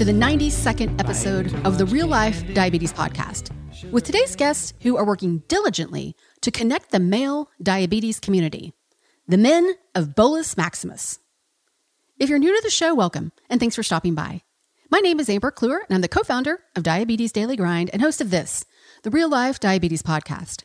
[0.00, 3.50] To the 92nd episode of the Real Life Diabetes Podcast
[3.92, 8.72] with today's guests who are working diligently to connect the male diabetes community,
[9.28, 11.18] the men of Bolus Maximus.
[12.18, 14.40] If you're new to the show, welcome and thanks for stopping by.
[14.90, 18.00] My name is Amber Clour, and I'm the co founder of Diabetes Daily Grind and
[18.00, 18.64] host of this,
[19.02, 20.64] the Real Life Diabetes Podcast.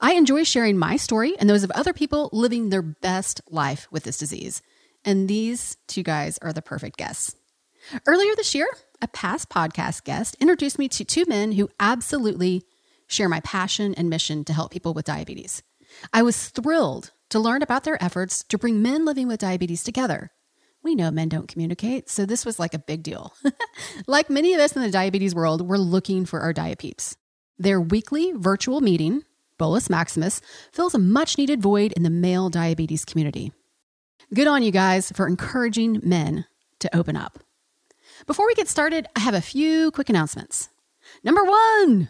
[0.00, 4.02] I enjoy sharing my story and those of other people living their best life with
[4.02, 4.60] this disease.
[5.04, 7.36] And these two guys are the perfect guests.
[8.06, 8.66] Earlier this year,
[9.00, 12.64] a past podcast guest introduced me to two men who absolutely
[13.06, 15.62] share my passion and mission to help people with diabetes.
[16.12, 20.32] I was thrilled to learn about their efforts to bring men living with diabetes together.
[20.82, 23.32] We know men don't communicate, so this was like a big deal.
[24.06, 27.16] like many of us in the diabetes world, we're looking for our diapeeps.
[27.58, 29.22] Their weekly virtual meeting,
[29.58, 30.40] Bolus Maximus,
[30.72, 33.52] fills a much needed void in the male diabetes community.
[34.34, 36.46] Good on you guys for encouraging men
[36.80, 37.38] to open up.
[38.24, 40.70] Before we get started, I have a few quick announcements.
[41.22, 42.08] Number one,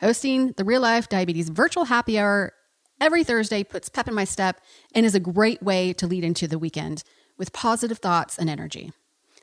[0.00, 2.52] hosting the Real Life Diabetes Virtual Happy Hour
[3.00, 4.60] every Thursday puts pep in my step
[4.94, 7.02] and is a great way to lead into the weekend
[7.38, 8.92] with positive thoughts and energy.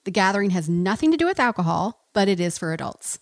[0.03, 3.19] The gathering has nothing to do with alcohol, but it is for adults.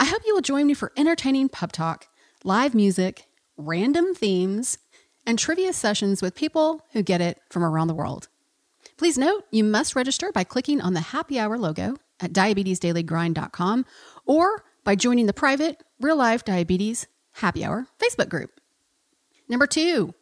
[0.00, 2.08] I hope you will join me for entertaining pub talk,
[2.42, 4.78] live music, random themes,
[5.26, 8.28] and trivia sessions with people who get it from around the world.
[8.98, 13.86] Please note, you must register by clicking on the happy hour logo at diabetesdailygrind.com
[14.26, 18.60] or by joining the private Real Life Diabetes Happy Hour Facebook group.
[19.48, 20.12] Number two,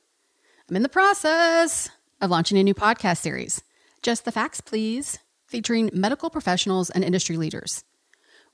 [0.69, 1.89] I'm in the process
[2.21, 3.63] of launching a new podcast series,
[4.03, 7.83] Just the Facts Please, featuring medical professionals and industry leaders.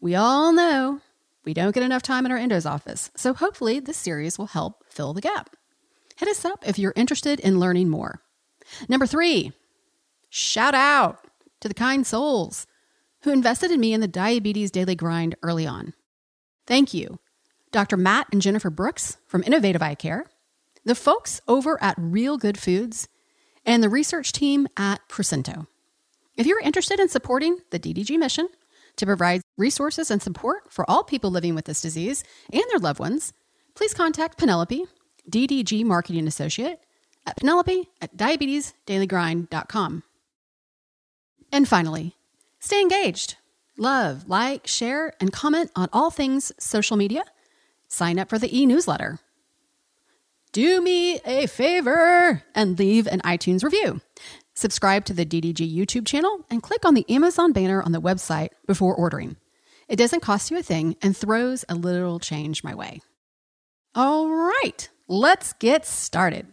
[0.00, 1.00] We all know
[1.44, 4.84] we don't get enough time in our endo's office, so hopefully this series will help
[4.88, 5.56] fill the gap.
[6.16, 8.20] Hit us up if you're interested in learning more.
[8.88, 9.52] Number three,
[10.34, 11.26] Shout out
[11.60, 12.66] to the kind souls
[13.20, 15.92] who invested in me in the diabetes daily grind early on.
[16.66, 17.18] Thank you,
[17.70, 17.98] Dr.
[17.98, 20.24] Matt and Jennifer Brooks from Innovative Eye Care,
[20.86, 23.08] the folks over at Real Good Foods,
[23.66, 25.66] and the research team at Procento.
[26.34, 28.48] If you're interested in supporting the DDG mission
[28.96, 33.00] to provide resources and support for all people living with this disease and their loved
[33.00, 33.34] ones,
[33.74, 34.86] please contact Penelope,
[35.30, 36.78] DDG Marketing Associate,
[37.26, 40.04] at penelope at diabetesdailygrind.com.
[41.52, 42.16] And finally,
[42.58, 43.36] stay engaged.
[43.76, 47.24] Love, like, share, and comment on all things social media.
[47.88, 49.18] Sign up for the e newsletter.
[50.52, 54.00] Do me a favor and leave an iTunes review.
[54.54, 58.50] Subscribe to the DDG YouTube channel and click on the Amazon banner on the website
[58.66, 59.36] before ordering.
[59.88, 63.00] It doesn't cost you a thing and throws a little change my way.
[63.94, 66.46] All right, let's get started.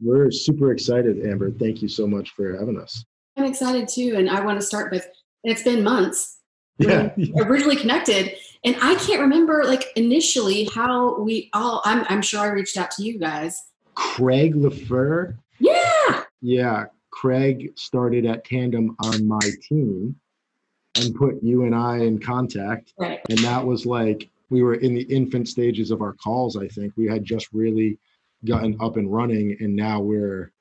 [0.00, 1.50] We're super excited, Amber.
[1.50, 3.04] Thank you so much for having us.
[3.36, 4.14] I'm excited too.
[4.16, 5.06] And I want to start with
[5.44, 6.36] it's been months.
[6.80, 7.12] Yeah.
[7.38, 8.36] Originally connected.
[8.62, 12.92] And I can't remember like initially how we all I'm I'm sure I reached out
[12.92, 13.60] to you guys.
[13.96, 15.36] Craig LaFleur.
[15.58, 16.22] Yeah.
[16.40, 16.84] Yeah.
[17.10, 20.14] Craig started at Tandem on my team
[21.00, 22.92] and put you and I in contact.
[22.96, 23.20] Right.
[23.28, 26.92] And that was like we were in the infant stages of our calls, I think.
[26.96, 27.98] We had just really
[28.44, 30.52] gotten up and running and now we're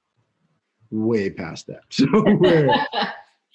[0.92, 1.84] way past that.
[1.92, 2.74] So we're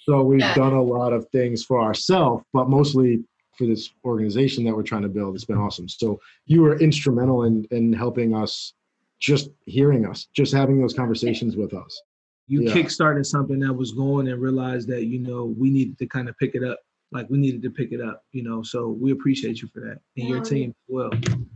[0.04, 0.54] so we've yeah.
[0.54, 3.22] done a lot of things for ourselves but mostly
[3.56, 5.34] for this organization that we're trying to build.
[5.34, 5.88] It's been awesome.
[5.88, 8.74] So you were instrumental in in helping us
[9.20, 12.02] just hearing us just having those conversations with us.
[12.48, 12.72] You yeah.
[12.72, 16.36] kickstarted something that was going and realized that you know we needed to kind of
[16.38, 16.78] pick it up
[17.12, 18.62] like we needed to pick it up, you know.
[18.62, 21.10] So we appreciate you for that and your team as well.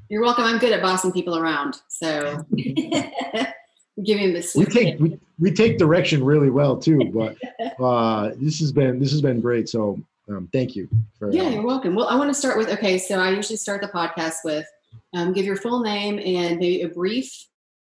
[0.08, 0.44] You're welcome.
[0.44, 2.44] I'm good at bossing people around, so
[4.05, 4.55] giving this.
[4.55, 7.37] We take we, we take direction really well too, but
[7.82, 9.69] uh, this has been this has been great.
[9.69, 10.88] So um, thank you.
[11.19, 11.94] For, yeah, you're welcome.
[11.94, 12.99] Well, I want to start with okay.
[12.99, 14.67] So I usually start the podcast with
[15.14, 17.47] um, give your full name and maybe a brief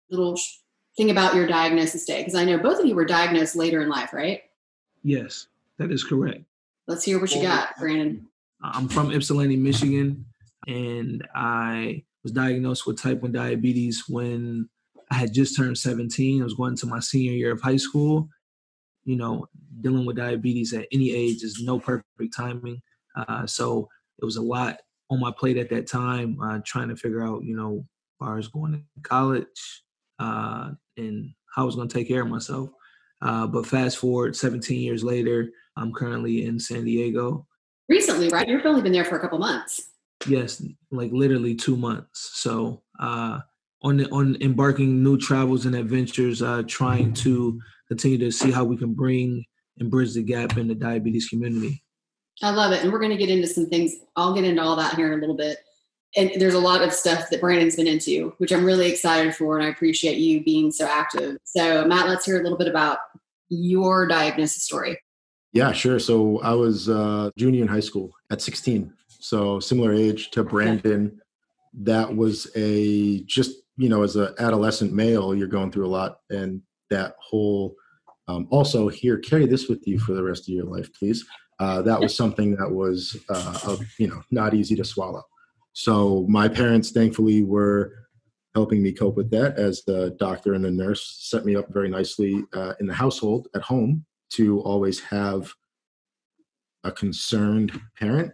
[0.10, 0.38] little
[0.98, 3.90] thing about your diagnosis day because I know both of you were diagnosed later in
[3.90, 4.42] life, right?
[5.04, 6.44] Yes, that is correct.
[6.86, 8.28] Let's hear what you got, Brandon.
[8.62, 10.26] I'm from Ypsilanti, Michigan,
[10.68, 14.68] and I was diagnosed with type 1 diabetes when
[15.10, 16.42] I had just turned 17.
[16.42, 18.28] I was going to my senior year of high school.
[19.06, 19.48] You know,
[19.80, 22.82] dealing with diabetes at any age is no perfect timing.
[23.16, 23.88] Uh, so
[24.22, 24.78] it was a lot
[25.10, 28.38] on my plate at that time, uh, trying to figure out, you know, as far
[28.38, 29.84] as going to college
[30.20, 32.70] uh, and how I was going to take care of myself.
[33.24, 37.48] Uh, but fast forward 17 years later, I'm currently in San Diego.
[37.88, 38.48] Recently, right?
[38.48, 39.82] You've only been there for a couple months.
[40.28, 42.32] Yes, like literally two months.
[42.36, 43.40] So uh,
[43.82, 48.64] on the, on embarking new travels and adventures, uh, trying to continue to see how
[48.66, 49.44] we can bring
[49.80, 51.84] and bridge the gap in the diabetes community.
[52.42, 52.84] I love it.
[52.84, 53.94] And we're going to get into some things.
[54.16, 55.60] I'll get into all that here in a little bit.
[56.16, 59.58] And there's a lot of stuff that Brandon's been into, which I'm really excited for.
[59.58, 61.38] And I appreciate you being so active.
[61.44, 63.00] So, Matt, let's hear a little bit about
[63.50, 65.00] your diagnosis story.
[65.54, 66.00] Yeah, sure.
[66.00, 68.92] So I was uh, junior in high school at 16.
[69.08, 71.22] So similar age to Brandon.
[71.74, 76.18] That was a just you know as an adolescent male, you're going through a lot,
[76.30, 77.76] and that whole
[78.28, 81.26] um, also here carry this with you for the rest of your life, please.
[81.60, 85.24] Uh, that was something that was uh, you know not easy to swallow.
[85.74, 87.94] So my parents, thankfully, were
[88.54, 91.90] helping me cope with that as the doctor and the nurse set me up very
[91.90, 95.52] nicely uh, in the household at home to always have
[96.84, 98.32] a concerned parent.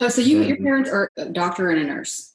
[0.00, 2.34] Oh, so you, and, your parents are a doctor and a nurse.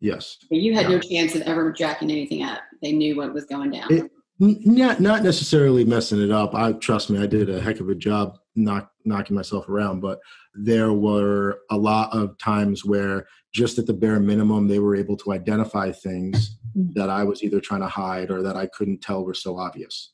[0.00, 0.38] Yes.
[0.50, 0.96] You had yeah.
[0.96, 2.60] no chance of ever jacking anything up.
[2.82, 3.92] They knew what was going down.
[3.92, 6.54] It, not not necessarily messing it up.
[6.54, 10.18] I trust me, I did a heck of a job knock, knocking myself around, but
[10.54, 15.16] there were a lot of times where just at the bare minimum they were able
[15.18, 16.92] to identify things mm.
[16.94, 20.12] that I was either trying to hide or that I couldn't tell were so obvious.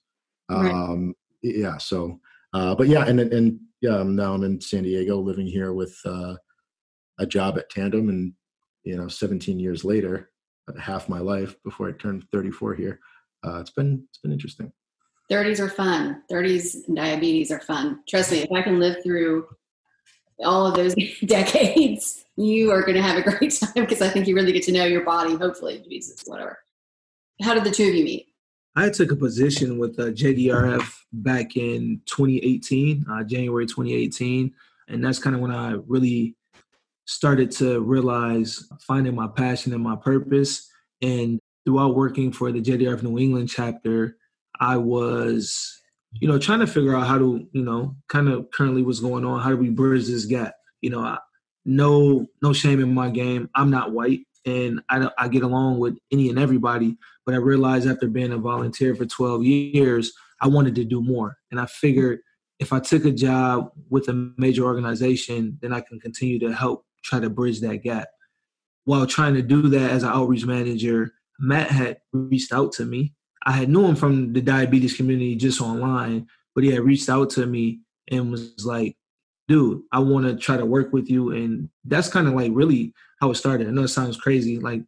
[0.50, 0.70] Right.
[0.70, 1.78] Um, yeah.
[1.78, 2.20] So,
[2.52, 6.34] uh, but yeah, and and yeah, now I'm in San Diego, living here with uh,
[7.18, 8.32] a job at Tandem, and
[8.84, 10.30] you know, 17 years later,
[10.78, 13.00] half my life before I turned 34 here.
[13.44, 14.72] Uh, it's been it's been interesting.
[15.32, 16.22] 30s are fun.
[16.30, 18.00] 30s and diabetes are fun.
[18.06, 19.46] Trust me, if I can live through
[20.44, 20.94] all of those
[21.24, 24.64] decades, you are going to have a great time because I think you really get
[24.64, 25.34] to know your body.
[25.34, 26.58] Hopefully, Jesus, whatever.
[27.40, 28.26] How did the two of you meet?
[28.76, 34.52] I took a position with uh, JDRF back in 2018, uh, January 2018,
[34.88, 36.36] and that's kind of when I really
[37.04, 40.70] started to realize finding my passion and my purpose.
[41.02, 44.16] And throughout working for the JDRF New England chapter,
[44.60, 45.80] I was,
[46.12, 49.24] you know, trying to figure out how to, you know, kind of currently what's going
[49.24, 49.40] on.
[49.40, 50.54] How do we bridge this gap?
[50.80, 51.18] You know, I,
[51.64, 53.48] no, no shame in my game.
[53.54, 56.96] I'm not white, and I, I get along with any and everybody.
[57.24, 61.36] But I realized after being a volunteer for 12 years, I wanted to do more.
[61.50, 62.20] And I figured
[62.58, 66.84] if I took a job with a major organization, then I can continue to help
[67.04, 68.08] try to bridge that gap.
[68.84, 73.14] While trying to do that as an outreach manager, Matt had reached out to me.
[73.44, 77.30] I had known him from the diabetes community just online, but he had reached out
[77.30, 77.80] to me
[78.10, 78.96] and was like,
[79.48, 81.32] dude, I want to try to work with you.
[81.32, 83.68] And that's kind of like really how it started.
[83.68, 84.58] I know it sounds crazy.
[84.58, 84.82] Like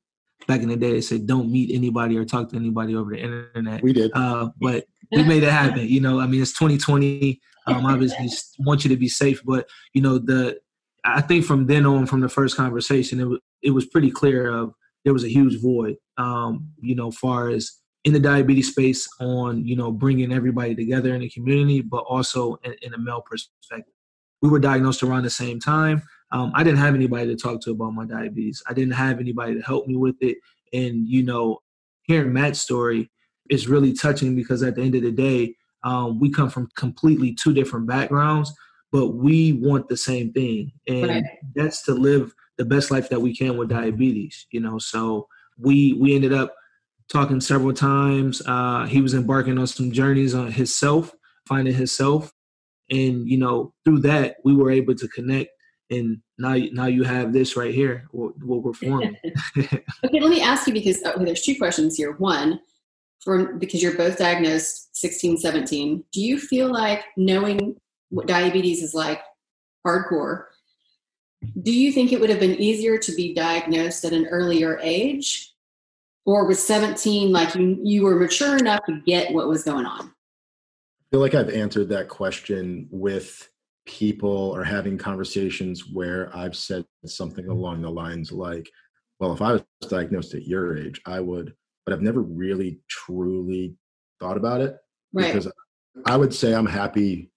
[0.46, 3.20] back in the day, they said don't meet anybody or talk to anybody over the
[3.20, 3.82] internet.
[3.82, 4.10] We did.
[4.14, 5.86] Uh, but we made it happen.
[5.86, 7.40] You know, I mean, it's 2020.
[7.66, 8.28] Um, obviously,
[8.58, 10.58] want you to be safe, but you know, the
[11.04, 14.50] I think from then on, from the first conversation, it was it was pretty clear
[14.50, 14.74] of
[15.04, 15.96] there was a huge void.
[16.16, 17.72] Um, you know, far as
[18.04, 22.56] in the diabetes space on you know bringing everybody together in the community, but also
[22.64, 23.94] in, in a male perspective.
[24.42, 26.02] We were diagnosed around the same time.
[26.30, 28.62] Um, I didn't have anybody to talk to about my diabetes.
[28.68, 30.38] I didn't have anybody to help me with it.
[30.72, 31.60] And you know,
[32.02, 33.10] hearing Matt's story
[33.50, 37.34] is really touching because at the end of the day, um, we come from completely
[37.34, 38.52] two different backgrounds,
[38.90, 41.24] but we want the same thing, and right.
[41.54, 44.46] that's to live the best life that we can with diabetes.
[44.50, 46.54] You know, so we we ended up
[47.10, 48.42] talking several times.
[48.46, 51.14] Uh, he was embarking on some journeys on himself,
[51.46, 52.32] finding himself,
[52.90, 55.50] and you know, through that, we were able to connect.
[55.90, 59.16] And now now you have this right here what, what we're forming.
[59.56, 62.12] Okay let me ask you because okay, oh, there's two questions here.
[62.12, 62.58] One
[63.24, 67.74] from because you're both diagnosed 16 17 do you feel like knowing
[68.10, 69.20] what diabetes is like
[69.86, 70.44] hardcore
[71.62, 75.53] do you think it would have been easier to be diagnosed at an earlier age
[76.26, 80.06] or was 17 like you you were mature enough to get what was going on
[80.08, 83.48] i feel like i've answered that question with
[83.86, 88.70] people or having conversations where I've said something along the lines like,
[89.20, 91.54] well, if I was diagnosed at your age, I would,
[91.84, 93.76] but I've never really truly
[94.20, 94.76] thought about it
[95.12, 95.32] right.
[95.32, 95.50] because
[96.06, 97.30] I would say I'm happy.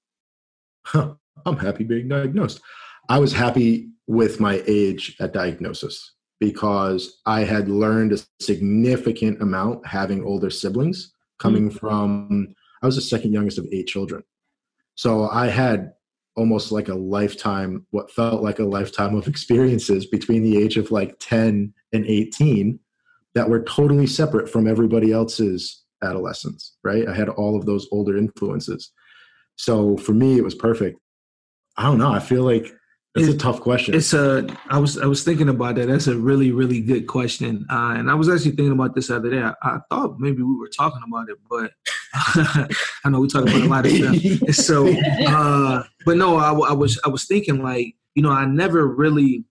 [0.86, 1.15] Huh,
[1.46, 2.62] I'm happy being diagnosed.
[3.10, 9.86] I was happy with my age at diagnosis because I had learned a significant amount
[9.86, 11.77] having older siblings coming mm-hmm.
[11.77, 14.24] from, I was the second youngest of eight children.
[14.96, 15.94] So I had
[16.36, 20.91] almost like a lifetime, what felt like a lifetime of experiences between the age of
[20.91, 22.79] like 10 and 18
[23.34, 27.08] that were totally separate from everybody else's adolescence, right?
[27.08, 28.91] I had all of those older influences.
[29.56, 31.00] So for me, it was perfect.
[31.75, 32.12] I don't know.
[32.12, 32.72] I feel like
[33.20, 33.96] It's, a tough question.
[33.96, 34.48] It's a.
[34.70, 35.88] I was I was thinking about that.
[35.88, 37.66] That's a really really good question.
[37.70, 39.42] Uh, and I was actually thinking about this other day.
[39.42, 41.72] I, I thought maybe we were talking about it, but
[43.06, 44.56] I know we talk about a lot of stuff.
[44.56, 44.88] so,
[45.28, 49.46] uh, but no, I, I was I was thinking like you know I never really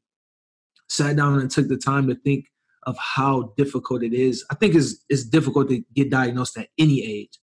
[0.88, 2.46] sat down and took the time to think
[2.85, 4.44] of how difficult it is.
[4.50, 7.38] I think it's it's difficult to get diagnosed at any age,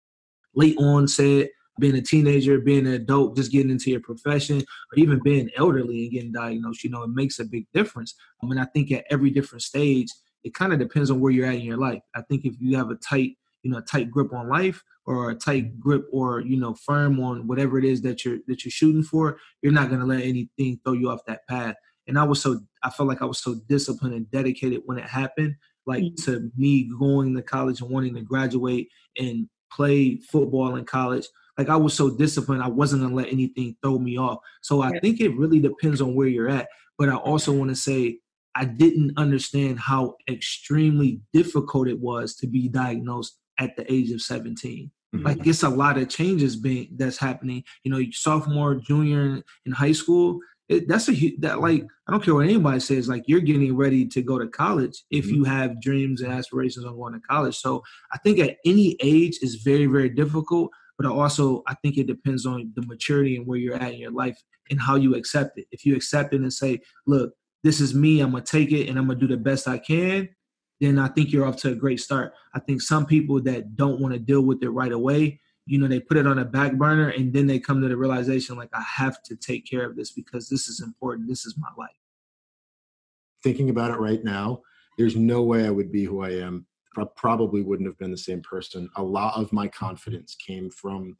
[0.54, 1.48] late onset
[1.80, 6.04] being a teenager, being an adult, just getting into your profession, or even being elderly
[6.04, 8.14] and getting diagnosed, you know, it makes a big difference.
[8.42, 10.08] I mean, I think at every different stage,
[10.44, 12.02] it kind of depends on where you're at in your life.
[12.14, 15.30] I think if you have a tight, you know, a tight grip on life or
[15.30, 18.70] a tight grip or, you know, firm on whatever it is that you're that you're
[18.70, 21.74] shooting for, you're not gonna let anything throw you off that path.
[22.06, 25.08] And I was so I felt like I was so disciplined and dedicated when it
[25.08, 25.56] happened.
[25.86, 26.32] Like mm-hmm.
[26.32, 31.26] to me going to college and wanting to graduate and play football in college
[31.60, 34.38] like I was so disciplined, I wasn't gonna let anything throw me off.
[34.62, 36.68] So I think it really depends on where you're at.
[36.96, 38.16] But I also want to say
[38.54, 44.22] I didn't understand how extremely difficult it was to be diagnosed at the age of
[44.22, 44.90] 17.
[45.14, 45.26] Mm-hmm.
[45.26, 47.62] Like it's a lot of changes being that's happening.
[47.84, 50.40] You know, sophomore, junior in, in high school.
[50.70, 53.06] It, that's a that like I don't care what anybody says.
[53.06, 55.34] Like you're getting ready to go to college if mm-hmm.
[55.34, 57.58] you have dreams and aspirations on going to college.
[57.58, 57.82] So
[58.14, 62.44] I think at any age is very very difficult but also I think it depends
[62.44, 64.38] on the maturity and where you're at in your life
[64.68, 65.66] and how you accept it.
[65.72, 67.32] If you accept it and say, look,
[67.64, 70.28] this is me, I'm gonna take it and I'm gonna do the best I can,
[70.78, 72.34] then I think you're off to a great start.
[72.54, 75.88] I think some people that don't want to deal with it right away, you know,
[75.88, 78.68] they put it on a back burner and then they come to the realization like
[78.74, 81.30] I have to take care of this because this is important.
[81.30, 81.96] This is my life.
[83.42, 84.60] Thinking about it right now,
[84.98, 86.66] there's no way I would be who I am
[86.96, 88.88] I probably wouldn't have been the same person.
[88.96, 91.16] A lot of my confidence came from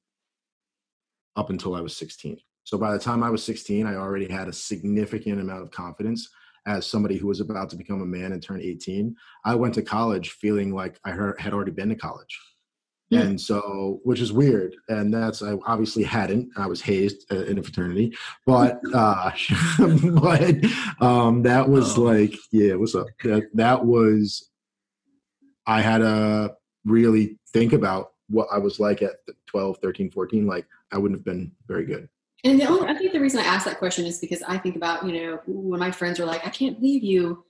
[1.36, 2.38] up until I was 16.
[2.64, 6.28] So by the time I was 16, I already had a significant amount of confidence
[6.66, 9.14] as somebody who was about to become a man and turn 18.
[9.44, 12.38] I went to college feeling like I had already been to college.
[13.08, 13.22] Yeah.
[13.22, 14.76] And so, which is weird.
[14.88, 16.50] And that's, I obviously hadn't.
[16.56, 19.32] I was hazed uh, in a fraternity, but, uh,
[19.78, 20.54] but,
[21.00, 22.02] um, that was oh.
[22.02, 23.08] like, yeah, what's up?
[23.24, 24.49] That, that was
[25.70, 30.44] I had to really think about what I was like at 12, 13, 14.
[30.44, 32.08] Like I wouldn't have been very good.
[32.42, 34.74] And the only, I think the reason I asked that question is because I think
[34.74, 37.44] about, you know, when my friends were like, I can't believe you,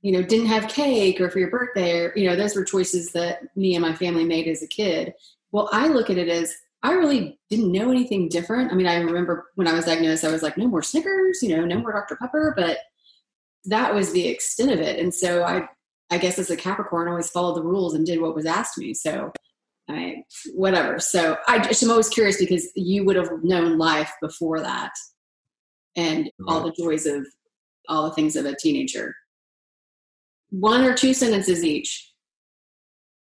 [0.00, 3.12] you know, didn't have cake or for your birthday or, you know, those were choices
[3.12, 5.12] that me and my family made as a kid.
[5.52, 8.72] Well, I look at it as I really didn't know anything different.
[8.72, 11.54] I mean, I remember when I was diagnosed, I was like, no more Snickers, you
[11.54, 12.16] know, no more Dr.
[12.16, 12.78] Pepper, but
[13.66, 14.98] that was the extent of it.
[14.98, 15.68] And so I
[16.10, 18.78] I guess as a Capricorn, I always followed the rules and did what was asked
[18.78, 18.94] me.
[18.94, 19.32] So
[19.88, 20.22] I,
[20.54, 20.98] whatever.
[20.98, 24.92] So I just I'm always curious because you would have known life before that
[25.96, 27.26] and all the joys of
[27.88, 29.14] all the things of a teenager.
[30.50, 32.12] One or two sentences each.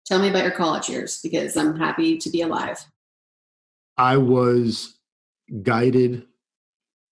[0.07, 2.79] Tell me about your college years because I'm happy to be alive.
[3.97, 4.99] I was
[5.63, 6.27] guided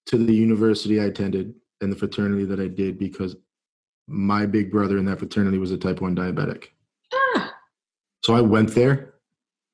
[0.07, 3.37] to the university I attended and the fraternity that I did because
[4.09, 6.69] my big brother in that fraternity was a type 1 diabetic.
[7.13, 7.55] Ah.
[8.23, 9.15] So I went there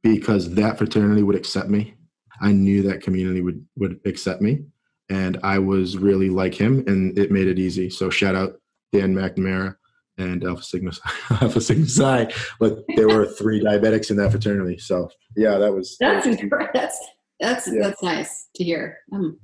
[0.03, 1.95] because that fraternity would accept me.
[2.41, 4.65] I knew that community would would accept me,
[5.09, 7.89] and I was really like him, and it made it easy.
[7.89, 8.61] So shout out
[8.93, 9.77] Dan McNamara
[10.19, 10.91] and Alpha Sigma
[11.31, 12.33] Alpha Sigma Psi.
[12.59, 16.69] But there were three diabetics in that fraternity, so yeah, that was that's that was
[16.75, 16.99] that's
[17.39, 17.81] that's yeah.
[17.81, 18.99] that's nice to hear.
[19.13, 19.39] Um,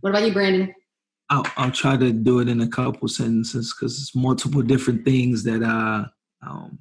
[0.00, 0.74] what about you, Brandon?
[1.30, 5.44] I'll, I'll try to do it in a couple sentences because it's multiple different things
[5.44, 6.06] that uh,
[6.46, 6.78] um,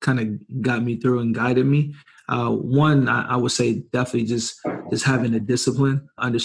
[0.00, 1.94] kind of got me through and guided me.
[2.28, 4.58] Uh, one, I, I, would say definitely just
[4.90, 6.38] just having a discipline, under,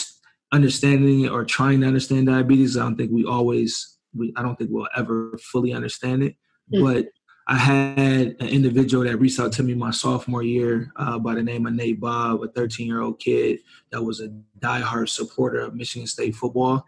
[0.52, 2.76] understanding or trying to understand diabetes.
[2.76, 6.36] I don't think we always, we, I don't think we'll ever fully understand it.
[6.74, 6.84] Mm-hmm.
[6.84, 7.08] But
[7.48, 11.44] I had an individual that reached out to me my sophomore year uh, by the
[11.44, 13.60] name of Nate Bob, a 13 year old kid
[13.92, 16.84] that was a diehard supporter of Michigan State football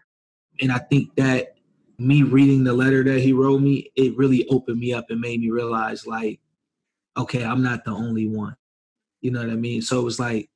[0.60, 1.54] and I think that
[1.98, 5.40] me reading the letter that he wrote me, it really opened me up and made
[5.40, 6.40] me realize like,
[7.16, 8.56] okay, I'm not the only one.
[9.20, 9.82] You know what I mean?
[9.82, 10.48] So it was like,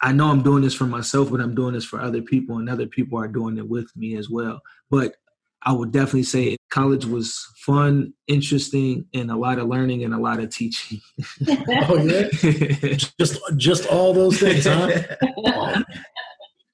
[0.00, 2.68] I know I'm doing this for myself, but I'm doing this for other people, and
[2.68, 4.60] other people are doing it with me as well.
[4.90, 5.16] But
[5.64, 10.18] I would definitely say college was fun, interesting, and a lot of learning and a
[10.18, 11.00] lot of teaching.
[11.88, 12.28] oh yeah,
[13.18, 15.02] just just all those things, huh?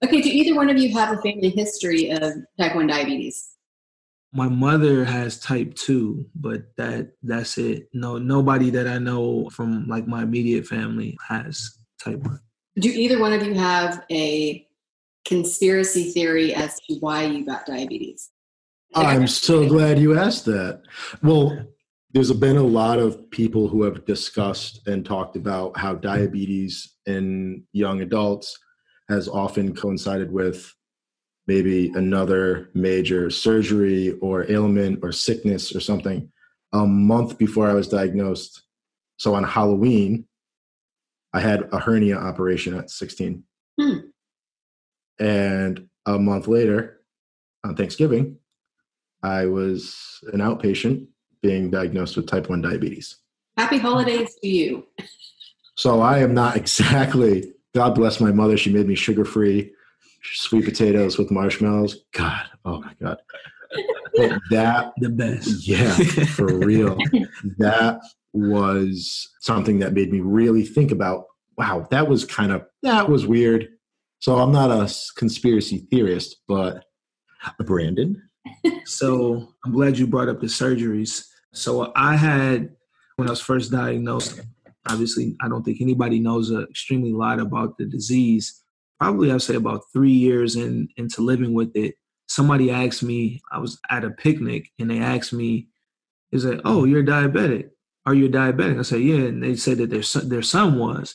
[0.05, 2.23] Okay, do either one of you have a family history of
[2.59, 3.55] type 1 diabetes?
[4.33, 7.89] My mother has type 2, but that that's it.
[7.95, 12.39] No nobody that I know from like my immediate family has type 1.
[12.79, 14.67] Do either one of you have a
[15.25, 18.31] conspiracy theory as to why you got diabetes?
[18.95, 20.83] I'm so glad you asked that.
[21.23, 21.67] Well,
[22.13, 27.65] there's been a lot of people who have discussed and talked about how diabetes in
[27.73, 28.59] young adults
[29.09, 30.75] has often coincided with
[31.47, 36.31] maybe another major surgery or ailment or sickness or something.
[36.73, 38.63] A month before I was diagnosed,
[39.17, 40.27] so on Halloween,
[41.33, 43.43] I had a hernia operation at 16.
[43.81, 43.99] Hmm.
[45.19, 47.01] And a month later,
[47.65, 48.37] on Thanksgiving,
[49.23, 49.97] I was
[50.33, 51.07] an outpatient
[51.43, 53.17] being diagnosed with type 1 diabetes.
[53.57, 54.87] Happy holidays to you.
[55.77, 58.57] So I am not exactly, God bless my mother.
[58.57, 59.73] She made me sugar free
[60.23, 62.05] sweet potatoes with marshmallows.
[62.13, 63.19] God, oh my God.
[64.17, 65.67] But that, the best.
[65.67, 65.95] Yeah,
[66.27, 66.97] for real.
[67.59, 68.01] that
[68.33, 71.25] was something that made me really think about
[71.57, 73.69] wow, that was kind of, that was weird.
[74.21, 76.85] So I'm not a conspiracy theorist, but
[77.45, 78.23] uh, Brandon,
[78.85, 81.25] so I'm glad you brought up the surgeries.
[81.53, 82.77] So I had,
[83.17, 84.41] when I was first diagnosed,
[84.89, 88.63] obviously, I don't think anybody knows a extremely lot about the disease.
[89.01, 91.95] Probably, I'd say about three years in, into living with it,
[92.29, 95.69] somebody asked me, I was at a picnic and they asked me,
[96.33, 97.71] is like, oh, you're diabetic.
[98.07, 98.79] Are you diabetic?
[98.79, 99.27] I said, yeah.
[99.27, 101.15] And they said that their son, their son was.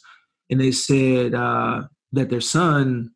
[0.49, 3.11] And they said uh, that their son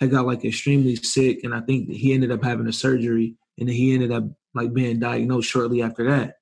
[0.00, 1.40] had got like extremely sick.
[1.44, 4.24] And I think he ended up having a surgery and he ended up
[4.54, 6.34] like being diagnosed shortly after that.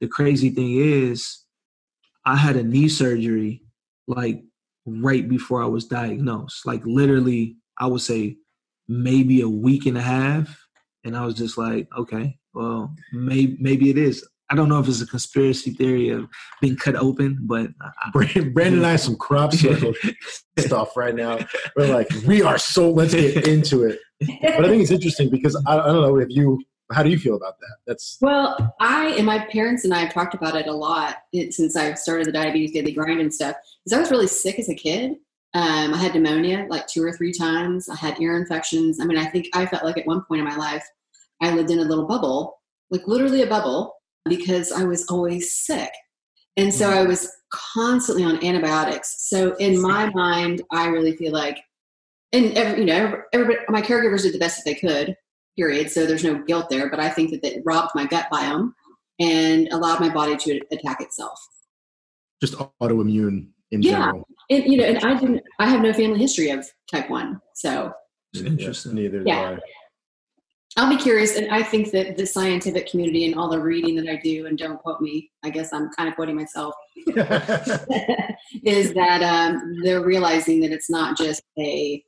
[0.00, 1.44] The crazy thing is,
[2.28, 3.62] I had a knee surgery
[4.06, 4.42] like
[4.84, 6.66] right before I was diagnosed.
[6.66, 8.36] Like literally, I would say
[8.86, 10.54] maybe a week and a half,
[11.04, 14.28] and I was just like, okay, well, maybe maybe it is.
[14.50, 16.28] I don't know if it's a conspiracy theory of
[16.60, 19.94] being cut open, but I, Brandon, Brandon and I have some crop circle
[20.58, 21.38] stuff right now.
[21.76, 24.00] We're like, we are so let's get into it.
[24.20, 26.60] But I think it's interesting because I, I don't know if you
[26.92, 27.76] how do you feel about that?
[27.86, 31.16] That's well, I and my parents and I have talked about it a lot
[31.50, 33.56] since I've started the diabetes daily grind and stuff.
[33.84, 35.12] Because I was really sick as a kid.
[35.54, 37.88] Um, I had pneumonia like two or three times.
[37.88, 39.00] I had ear infections.
[39.00, 40.86] I mean, I think I felt like at one point in my life,
[41.42, 45.90] I lived in a little bubble, like literally a bubble because I was always sick.
[46.56, 49.28] And so I was constantly on antibiotics.
[49.28, 51.60] So in my mind, I really feel like,
[52.32, 55.16] and every, you know, everybody, my caregivers did the best that they could,
[55.58, 55.90] period.
[55.90, 56.88] So there's no guilt there.
[56.88, 58.72] But I think that it robbed my gut biome
[59.18, 61.38] and allowed my body to attack itself.
[62.40, 63.90] Just autoimmune in yeah.
[63.90, 64.28] general.
[64.50, 65.42] And you know, and I didn't.
[65.58, 67.92] I have no family history of type one, so
[68.34, 68.94] interesting.
[68.94, 69.56] Neither yeah.
[70.76, 74.08] I'll be curious, and I think that the scientific community and all the reading that
[74.08, 76.72] I do, and don't quote me, I guess I'm kind of quoting myself,
[78.64, 82.02] is that um, they're realizing that it's not just a,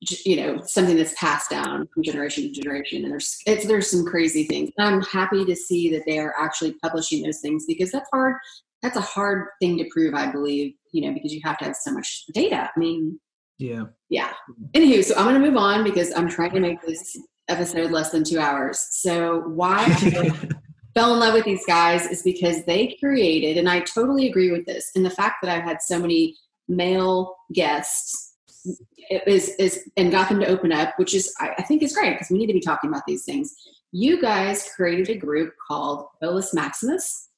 [0.00, 4.04] you know, something that's passed down from generation to generation, and there's it's there's some
[4.04, 4.70] crazy things.
[4.78, 8.36] I'm happy to see that they are actually publishing those things because that's hard.
[8.82, 11.76] That's a hard thing to prove, I believe, you know, because you have to have
[11.76, 12.70] so much data.
[12.74, 13.18] I mean,
[13.58, 14.32] yeah, yeah.
[14.74, 18.10] Anywho, so I'm going to move on because I'm trying to make this episode less
[18.10, 18.78] than two hours.
[18.90, 19.84] So why
[20.94, 24.64] fell in love with these guys is because they created, and I totally agree with
[24.64, 26.36] this, and the fact that I've had so many
[26.68, 28.27] male guests
[29.26, 32.14] is is and got them to open up, which is I, I think is great
[32.14, 33.54] because we need to be talking about these things.
[33.92, 37.28] You guys created a group called Bolus Maximus,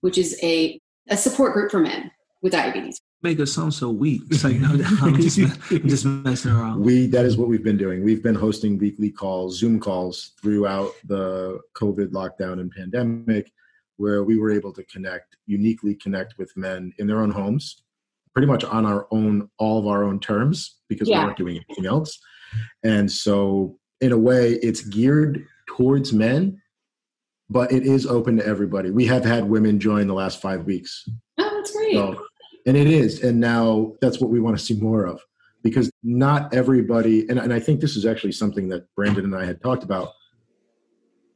[0.00, 2.10] which is a a support group for men
[2.42, 4.22] with diabetes make us sound so weak.
[4.30, 4.68] It's like, no,
[5.02, 6.80] I'm just, I'm just messing around.
[6.80, 8.04] We that is what we've been doing.
[8.04, 13.50] We've been hosting weekly calls, Zoom calls throughout the COVID lockdown and pandemic,
[13.96, 17.82] where we were able to connect, uniquely connect with men in their own homes,
[18.32, 21.20] pretty much on our own, all of our own terms, because yeah.
[21.20, 22.18] we weren't doing anything else.
[22.82, 26.60] And so, in a way, it's geared towards men,
[27.50, 28.90] but it is open to everybody.
[28.90, 31.08] We have had women join the last five weeks.
[31.38, 31.94] Oh, that's great.
[31.94, 32.24] So,
[32.68, 35.20] and it is and now that's what we want to see more of
[35.62, 39.44] because not everybody and, and i think this is actually something that brandon and i
[39.44, 40.12] had talked about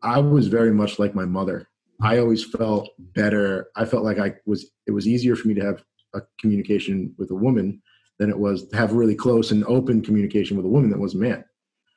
[0.02, 1.66] i was very much like my mother
[2.02, 5.64] i always felt better i felt like i was it was easier for me to
[5.64, 5.82] have
[6.14, 7.80] a communication with a woman
[8.18, 11.14] than it was to have really close and open communication with a woman that was
[11.14, 11.44] a man.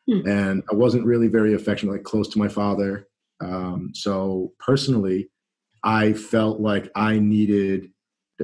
[0.07, 0.27] Hmm.
[0.27, 3.07] and i wasn't really very affectionate like close to my father.
[3.41, 5.29] Um, so personally
[5.83, 7.91] i felt like i needed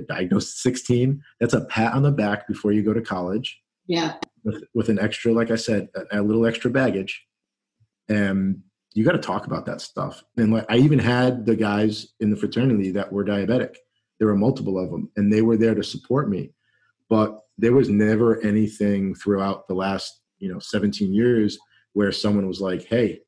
[0.08, 3.62] diagnosed at 16 that's a pat on the back before you go to college.
[3.88, 4.16] Yeah.
[4.44, 7.24] With, with an extra like i said a, a little extra baggage.
[8.10, 10.24] And you got to talk about that stuff.
[10.38, 13.76] And like i even had the guys in the fraternity that were diabetic
[14.22, 16.54] there were multiple of them and they were there to support me
[17.10, 21.58] but there was never anything throughout the last you know 17 years
[21.94, 23.20] where someone was like hey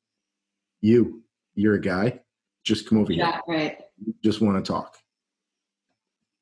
[0.83, 1.23] you,
[1.55, 2.19] you're a guy,
[2.65, 3.55] just come over Yeah, here.
[3.57, 3.77] right.
[4.23, 4.97] Just want to talk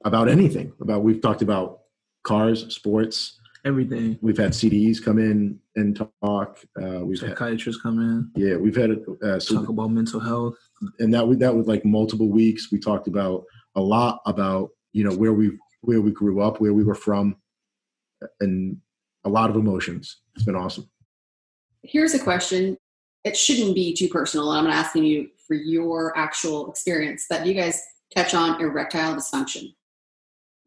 [0.04, 0.74] about anything.
[0.82, 1.82] About we've talked about
[2.24, 3.40] cars, sports.
[3.64, 4.18] Everything.
[4.22, 6.58] We've had CDs come in and talk.
[6.82, 8.90] Uh, we've had, Psychiatrists come in, yeah, we've had
[9.24, 10.56] uh, so talk about mental health.
[10.98, 12.72] and that was that was like multiple weeks.
[12.72, 13.44] We talked about
[13.76, 17.36] a lot about you know where we where we grew up, where we were from,
[18.40, 18.78] and
[19.24, 20.22] a lot of emotions.
[20.36, 20.90] It's been awesome.
[21.84, 22.78] Here's a question.
[23.24, 24.52] It shouldn't be too personal.
[24.52, 27.82] and I'm not asking you for your actual experience, but do you guys
[28.16, 29.74] touch on erectile dysfunction?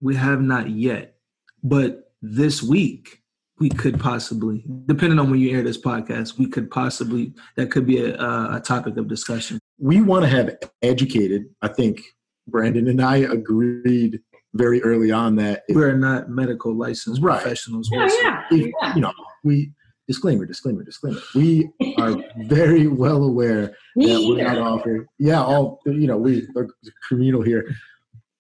[0.01, 1.17] We have not yet,
[1.62, 3.23] but this week
[3.59, 7.87] we could possibly, depending on when you air this podcast, we could possibly that could
[7.87, 9.59] be a, a topic of discussion.
[9.79, 11.47] We want to have educated.
[11.62, 12.03] I think
[12.48, 14.20] Brandon and I agreed
[14.54, 17.40] very early on that if, We're not medical licensed Right.
[17.40, 17.88] professionals.
[17.92, 18.94] Yeah, We're- yeah, if, yeah.
[18.94, 19.72] you know we
[20.07, 21.18] disclaimer, disclaimer, disclaimer.
[21.35, 24.62] We are very well aware Me that we're not either.
[24.62, 25.07] offering.
[25.18, 26.68] Yeah, all you know, we are
[27.09, 27.68] communal here,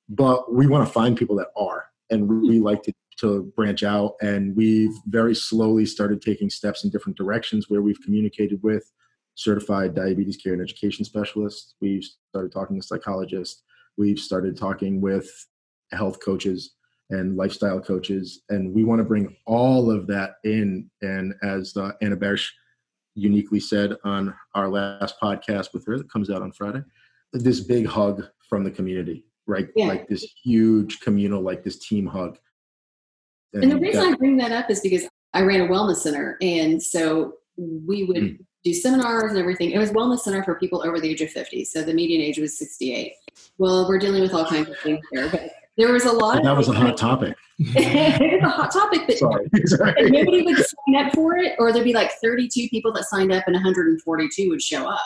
[0.08, 3.84] but we want to find people that are, and we, we like to to branch
[3.84, 4.14] out.
[4.22, 8.90] And we've very slowly started taking steps in different directions where we've communicated with
[9.36, 11.74] certified diabetes care and education specialists.
[11.80, 13.62] We've started talking to psychologists.
[13.96, 15.28] We've started talking with
[15.92, 16.74] health coaches
[17.10, 20.90] and lifestyle coaches, and we want to bring all of that in.
[21.02, 22.48] And as uh, Anna Bersch
[23.14, 26.82] uniquely said on our last podcast with her that comes out on Friday,
[27.32, 29.68] this big hug from the community, right?
[29.76, 29.86] Yeah.
[29.86, 32.38] Like this huge communal, like this team hug.
[33.52, 36.36] And the reason that- I bring that up is because I ran a wellness center.
[36.40, 38.38] And so we would Mm.
[38.64, 39.70] Do seminars and everything.
[39.70, 41.64] It was wellness center for people over the age of 50.
[41.66, 43.12] So the median age was 68.
[43.58, 46.44] Well, we're dealing with all kinds of things there, but there was a lot of
[46.44, 47.36] that was a hot topic.
[47.58, 49.46] it was a hot topic, but Sorry.
[49.52, 50.10] and Sorry.
[50.10, 53.44] nobody would sign up for it, or there'd be like 32 people that signed up
[53.46, 55.00] and 142 would show up.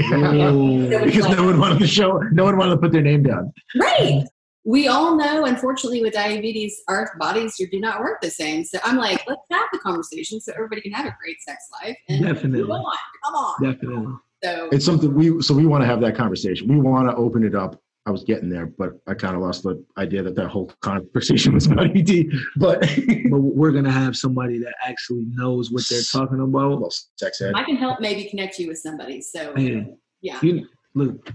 [0.00, 0.88] Whoa.
[1.04, 3.52] because no one wanted to show, no one wanted to put their name down.
[3.76, 4.24] Right.
[4.64, 8.64] We all know, unfortunately, with diabetes, our bodies do not work the same.
[8.64, 11.96] So I'm like, let's have the conversation so everybody can have a great sex life
[12.08, 12.62] and Definitely.
[12.62, 12.96] move on.
[13.24, 13.62] Come on.
[13.62, 14.14] Definitely.
[14.42, 16.68] So It's something we so we want to have that conversation.
[16.68, 17.80] We want to open it up.
[18.06, 21.54] I was getting there, but I kind of lost the idea that that whole conversation
[21.54, 22.26] was about ED.
[22.56, 22.80] But
[23.30, 26.80] But we're gonna have somebody that actually knows what they're talking about.
[26.80, 27.52] well, sex ed.
[27.54, 29.20] I can help maybe connect you with somebody.
[29.22, 30.38] So Man, yeah.
[30.42, 31.34] you look, But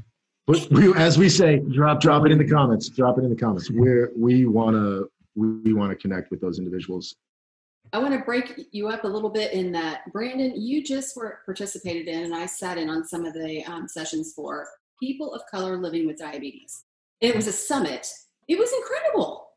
[0.71, 2.89] we, as we say, drop drop it in the comments.
[2.89, 3.69] Drop it in the comments.
[3.69, 7.15] We're we want to we want to connect with those individuals.
[7.93, 11.39] I want to break you up a little bit in that, Brandon, you just were
[11.45, 14.67] participated in, and I sat in on some of the um, sessions for
[14.99, 16.83] people of color living with diabetes.
[17.19, 18.07] It was a summit.
[18.47, 19.49] It was incredible.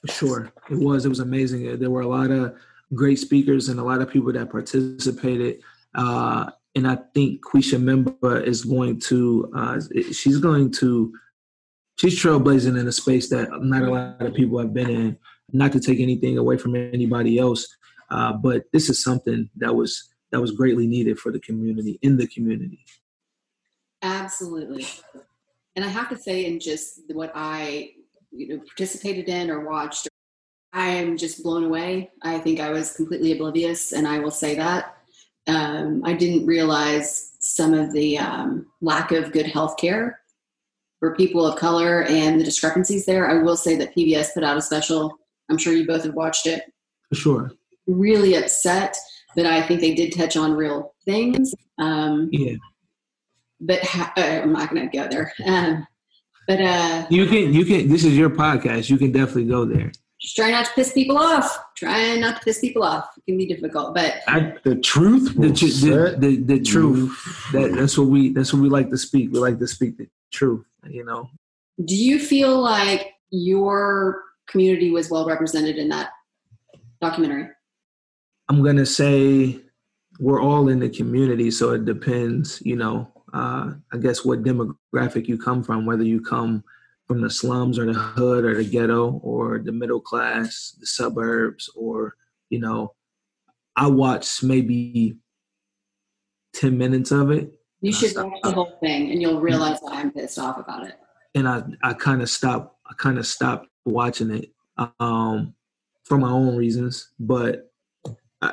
[0.00, 1.04] for sure, it was.
[1.04, 1.78] It was amazing.
[1.78, 2.54] There were a lot of
[2.94, 5.62] great speakers and a lot of people that participated.
[5.94, 9.50] Uh, and I think Kisha Umemba is going to.
[9.54, 9.80] Uh,
[10.12, 11.12] she's going to.
[11.96, 15.18] She's trailblazing in a space that not a lot of people have been in.
[15.52, 17.66] Not to take anything away from anybody else,
[18.10, 22.16] uh, but this is something that was that was greatly needed for the community in
[22.16, 22.84] the community.
[24.02, 24.86] Absolutely.
[25.74, 27.90] And I have to say, in just what I
[28.30, 30.08] you know participated in or watched,
[30.72, 32.10] I am just blown away.
[32.22, 34.99] I think I was completely oblivious, and I will say that.
[35.46, 40.20] Um, I didn't realize some of the um, lack of good health care
[40.98, 43.28] for people of color and the discrepancies there.
[43.30, 45.18] I will say that PBS put out a special.
[45.48, 46.62] I'm sure you both have watched it.
[47.08, 47.52] For sure,
[47.86, 48.96] Really upset,
[49.34, 51.54] but I think they did touch on real things.
[51.78, 52.54] Um, yeah.
[53.60, 55.32] but ha- uh, I'm not going to go there.
[55.44, 55.86] Um,
[56.46, 57.88] but uh, You can you can.
[57.88, 58.90] This is your podcast.
[58.90, 59.90] You can definitely go there.
[60.20, 61.58] Just try not to piss people off.
[61.76, 63.08] Try not to piss people off.
[63.16, 67.72] It can be difficult, but I, The truth the, will the, the, the truth that
[67.72, 70.64] that's what we that's what we like to speak we like to speak the truth
[70.88, 71.28] you know
[71.84, 76.10] do you feel like your community was well represented in that
[77.00, 77.48] documentary?
[78.48, 79.58] i'm gonna say
[80.18, 85.26] we're all in the community so it depends you know uh i guess what demographic
[85.26, 86.62] you come from whether you come
[87.10, 91.68] from the slums or the hood or the ghetto or the middle class the suburbs
[91.74, 92.14] or
[92.50, 92.94] you know
[93.74, 95.16] i watched maybe
[96.54, 100.12] 10 minutes of it You should watch the whole thing, and you'll realize why I'm
[100.12, 100.94] pissed off about it.
[101.34, 104.52] and I I kind of stopped I kind of stopped watching it
[105.00, 105.54] um
[106.04, 107.72] for my own reasons, but
[108.40, 108.52] I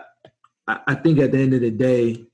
[0.67, 2.25] I I think at the end of the day,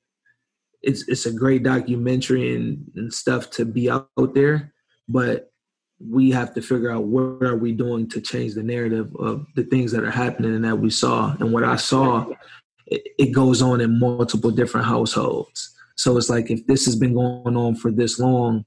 [0.81, 4.73] it's it's a great documentary and, and stuff to be out there,
[5.09, 5.52] but
[5.99, 9.63] we have to figure out what are we doing to change the narrative of the
[9.63, 12.25] things that are happening and that we saw and what I saw.
[12.87, 15.73] It, it goes on in multiple different households.
[15.95, 18.65] So it's like if this has been going on for this long,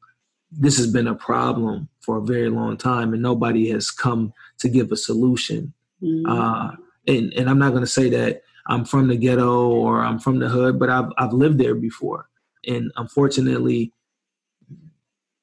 [0.50, 4.68] this has been a problem for a very long time, and nobody has come to
[4.68, 5.74] give a solution.
[6.02, 6.30] Mm-hmm.
[6.30, 6.70] Uh,
[7.06, 10.38] and and I'm not going to say that I'm from the ghetto or I'm from
[10.38, 12.28] the hood, but I've I've lived there before,
[12.66, 13.92] and unfortunately,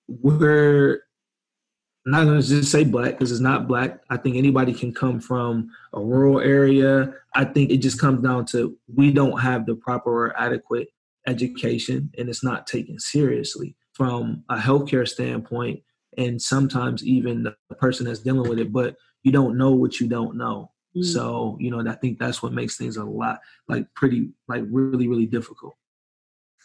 [0.08, 1.02] we're
[2.06, 4.02] I'm not going to just say black because it's not black.
[4.10, 7.14] I think anybody can come from a rural area.
[7.34, 10.90] I think it just comes down to we don't have the proper or adequate
[11.28, 15.82] education and it's not taken seriously from a healthcare standpoint
[16.18, 20.08] and sometimes even the person that's dealing with it but you don't know what you
[20.08, 21.04] don't know mm.
[21.04, 25.08] so you know i think that's what makes things a lot like pretty like really
[25.08, 25.76] really difficult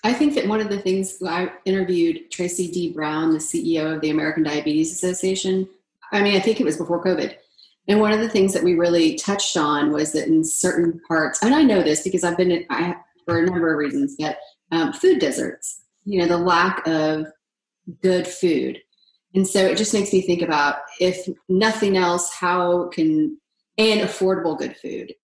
[0.04, 2.92] I think that one of the things I interviewed Tracey D.
[2.92, 5.68] Brown, the CEO of the American Diabetes Association.
[6.12, 7.34] I mean, I think it was before COVID.
[7.88, 11.42] And one of the things that we really touched on was that in certain parts,
[11.42, 14.38] and I know this because I've been, I, for a number of reasons, that
[14.70, 17.26] um, food deserts, you know, the lack of
[18.02, 18.80] good food.
[19.34, 23.38] And so it just makes me think about if nothing else, how can,
[23.78, 25.14] and affordable good food.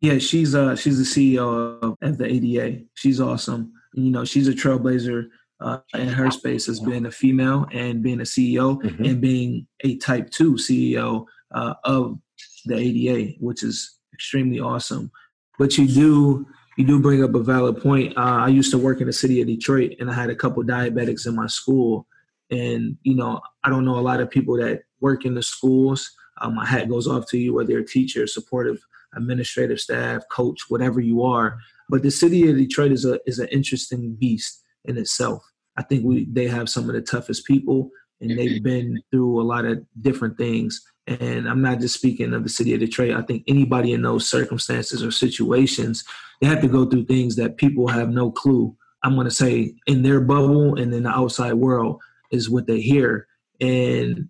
[0.00, 2.84] Yeah, she's uh she's the CEO of, of the ADA.
[2.94, 3.72] She's awesome
[4.04, 5.28] you know she's a trailblazer
[5.60, 9.04] uh, in her space as being a female and being a CEO mm-hmm.
[9.04, 12.18] and being a type 2 CEO uh, of
[12.66, 15.10] the ADA, which is extremely awesome.
[15.58, 18.16] But you do you do bring up a valid point.
[18.16, 20.62] Uh, I used to work in the city of Detroit, and I had a couple
[20.62, 22.06] diabetics in my school.
[22.50, 26.08] And you know, I don't know a lot of people that work in the schools.
[26.40, 28.78] Um, my hat goes off to you, whether you're a teacher, supportive
[29.16, 31.58] administrative staff, coach, whatever you are.
[31.88, 35.42] But the city of Detroit is a is an interesting beast in itself.
[35.76, 38.64] I think we they have some of the toughest people and they've mm-hmm.
[38.64, 40.82] been through a lot of different things.
[41.06, 43.14] And I'm not just speaking of the city of Detroit.
[43.14, 46.04] I think anybody in those circumstances or situations,
[46.40, 48.76] they have to go through things that people have no clue.
[49.02, 52.80] I'm going to say in their bubble and in the outside world is what they
[52.80, 53.26] hear.
[53.60, 54.28] And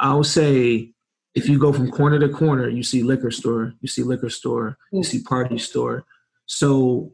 [0.00, 0.92] I'll say
[1.34, 4.78] if you go from corner to corner, you see liquor store, you see liquor store,
[4.90, 5.06] you mm.
[5.06, 6.04] see party store,
[6.50, 7.12] so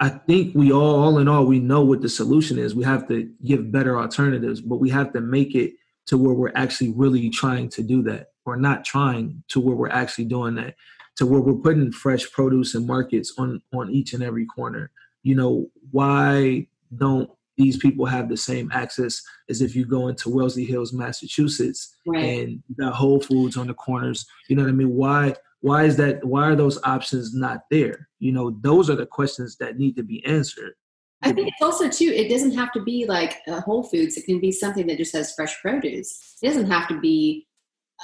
[0.00, 2.74] I think we all, all in all, we know what the solution is.
[2.74, 5.74] We have to give better alternatives, but we have to make it
[6.06, 9.88] to where we're actually really trying to do that, or not trying to where we're
[9.88, 10.74] actually doing that,
[11.14, 14.90] to where we're putting fresh produce and markets on on each and every corner.
[15.22, 20.28] You know, why don't these people have the same access as if you go into
[20.28, 22.24] Wellesley Hills, Massachusetts, right.
[22.24, 24.26] and the Whole Foods on the corners?
[24.48, 24.96] You know what I mean?
[24.96, 28.08] Why why is that why are those options not there?
[28.18, 30.74] You know those are the questions that need to be answered
[31.22, 34.16] i think it's also too it doesn't have to be like a whole foods.
[34.16, 36.36] It can be something that just has fresh produce.
[36.42, 37.46] It doesn't have to be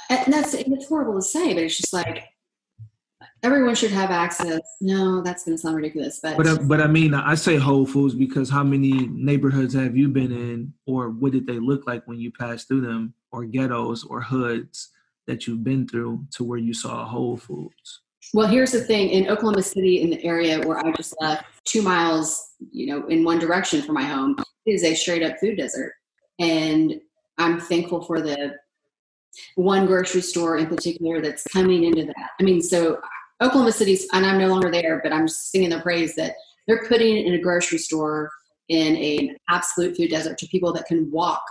[0.09, 2.25] and that's it's horrible to say but it's just like
[3.43, 4.61] everyone should have access.
[4.81, 7.85] No that's going to sound ridiculous but but, uh, but i mean i say whole
[7.85, 12.05] foods because how many neighborhoods have you been in or what did they look like
[12.07, 14.91] when you passed through them or ghettos or hoods
[15.27, 18.01] that you've been through to where you saw Whole Foods?
[18.33, 21.81] Well, here's the thing in Oklahoma City, in the area where I just left, two
[21.81, 24.35] miles, you know, in one direction from my home,
[24.65, 25.93] is a straight up food desert.
[26.39, 26.99] And
[27.37, 28.55] I'm thankful for the
[29.55, 32.29] one grocery store in particular that's coming into that.
[32.39, 32.99] I mean, so
[33.41, 36.35] Oklahoma City's, and I'm no longer there, but I'm singing the praise that
[36.67, 38.31] they're putting in a grocery store
[38.69, 41.43] in an absolute food desert to people that can walk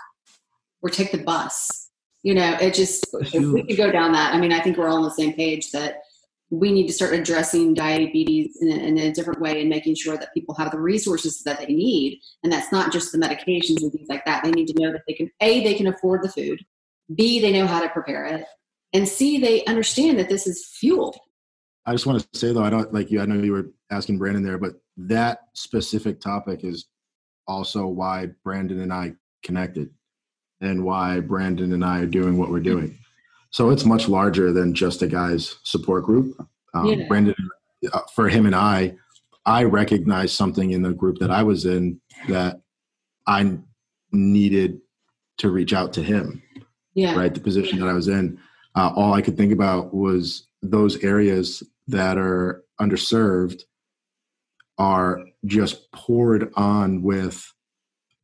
[0.83, 1.84] or take the bus
[2.25, 4.89] you know it just if we could go down that i mean i think we're
[4.89, 6.03] all on the same page that
[6.51, 10.17] we need to start addressing diabetes in a, in a, different way and making sure
[10.17, 12.21] that people have the resources that they need.
[12.43, 14.45] And that's not just the medications and things like that.
[14.45, 16.65] They need to know that they can a they can afford the food.
[17.15, 18.45] B they know how to prepare it.
[18.93, 21.19] And c they understand that this is fuel.
[21.87, 24.17] I just want to say though i don't like you i know you were asking
[24.17, 26.87] brandon there but that specific topic is
[27.47, 29.91] also why brandon and i connected
[30.65, 32.99] and why Brandon and I are doing what we're doing.
[33.51, 36.37] So it's much larger than just a guy's support group.
[36.75, 37.07] Um, yeah.
[37.07, 37.35] Brandon,
[37.93, 38.97] uh, for him and I,
[39.47, 42.61] I recognized something in the group that I was in that
[43.27, 43.59] I
[44.11, 44.81] needed
[45.39, 46.43] to reach out to him.
[46.95, 47.17] Yeah.
[47.17, 47.33] Right.
[47.33, 48.39] The position that I was in.
[48.77, 53.63] Uh, all I could think about was those areas that are underserved
[54.79, 57.53] are just poured on with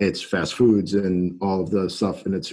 [0.00, 2.52] it's fast foods and all of the stuff and it's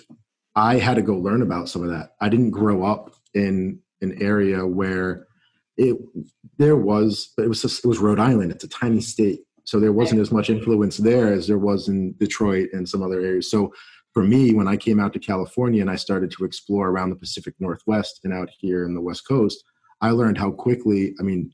[0.55, 2.11] i had to go learn about some of that.
[2.21, 5.27] I didn't grow up in an area where
[5.77, 5.97] it
[6.57, 8.51] there was it was just, it was rhode island.
[8.51, 12.15] It's a tiny state so there wasn't as much influence there as there was in
[12.19, 13.51] detroit and some other areas.
[13.51, 13.73] So
[14.13, 17.15] for me when i came out to california and i started to explore around the
[17.15, 19.63] pacific northwest and out here in the west coast
[20.01, 21.51] i learned how quickly i mean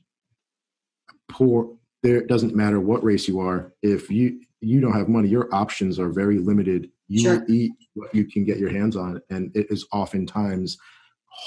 [1.28, 3.72] poor there it doesn't matter what race you are.
[3.82, 6.90] If you you don't have money, your options are very limited.
[7.08, 7.44] You Sure.
[7.48, 10.78] eat what you can get your hands on, and it is oftentimes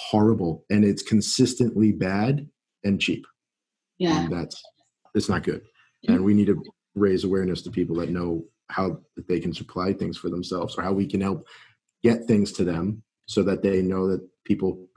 [0.09, 2.49] horrible, and it's consistently bad
[2.83, 3.25] and cheap.
[3.99, 4.23] Yeah.
[4.23, 4.61] And that's
[5.15, 5.61] it's not good.
[6.07, 6.61] And we need to
[6.95, 10.93] raise awareness to people that know how they can supply things for themselves, or how
[10.93, 11.45] we can help
[12.03, 14.87] get things to them, so that they know that people,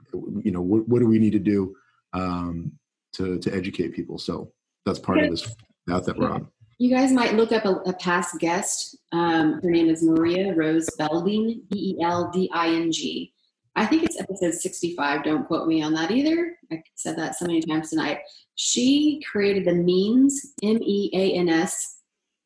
[0.43, 1.75] you know, what, what do we need to do
[2.13, 2.71] um,
[3.13, 4.17] to to educate people.
[4.17, 4.53] So
[4.85, 5.55] that's part of this
[5.87, 6.47] path that we're on.
[6.77, 8.97] You guys might look up a, a past guest.
[9.11, 13.33] Um, her name is Maria Rose Belding, B E L D I N G.
[13.75, 15.23] I think it's episode 65.
[15.23, 16.57] Don't quote me on that either.
[16.71, 18.19] I said that so many times tonight.
[18.55, 21.99] She created the Means, M E A N S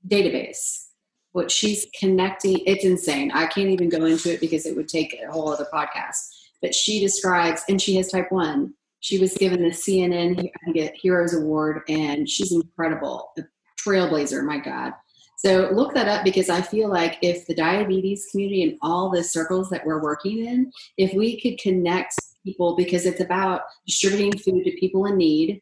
[0.07, 0.87] database.
[1.31, 3.31] What she's connecting, it's insane.
[3.31, 6.27] I can't even go into it because it would take a whole other podcast.
[6.61, 8.73] But she describes, and she has type 1.
[9.05, 10.49] She was given the CNN
[10.95, 13.43] Heroes Award, and she's incredible a
[13.79, 14.93] trailblazer, my God.
[15.37, 19.23] So look that up because I feel like if the diabetes community and all the
[19.23, 24.63] circles that we're working in, if we could connect people, because it's about distributing food
[24.63, 25.61] to people in need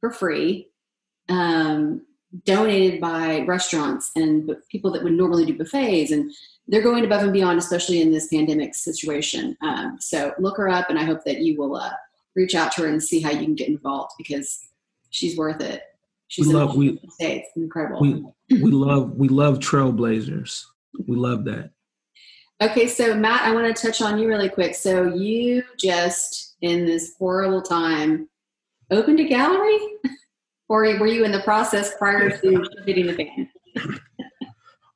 [0.00, 0.70] for free,
[1.28, 2.00] um,
[2.46, 6.32] donated by restaurants and people that would normally do buffets, and
[6.68, 9.58] they're going above and beyond, especially in this pandemic situation.
[9.60, 11.90] Um, so look her up, and I hope that you will uh,
[12.34, 14.66] reach out to her and see how you can get involved because
[15.10, 15.82] she's worth it.
[16.28, 17.48] She's We love- we- 50 states.
[17.56, 18.00] Incredible.
[18.00, 18.24] We
[18.62, 20.64] we love we love trailblazers.
[21.06, 21.70] We love that.
[22.60, 24.74] Okay, so Matt, I want to touch on you really quick.
[24.74, 28.28] So you just in this horrible time
[28.90, 29.78] opened a gallery,
[30.68, 33.48] or were you in the process prior to hitting the fan?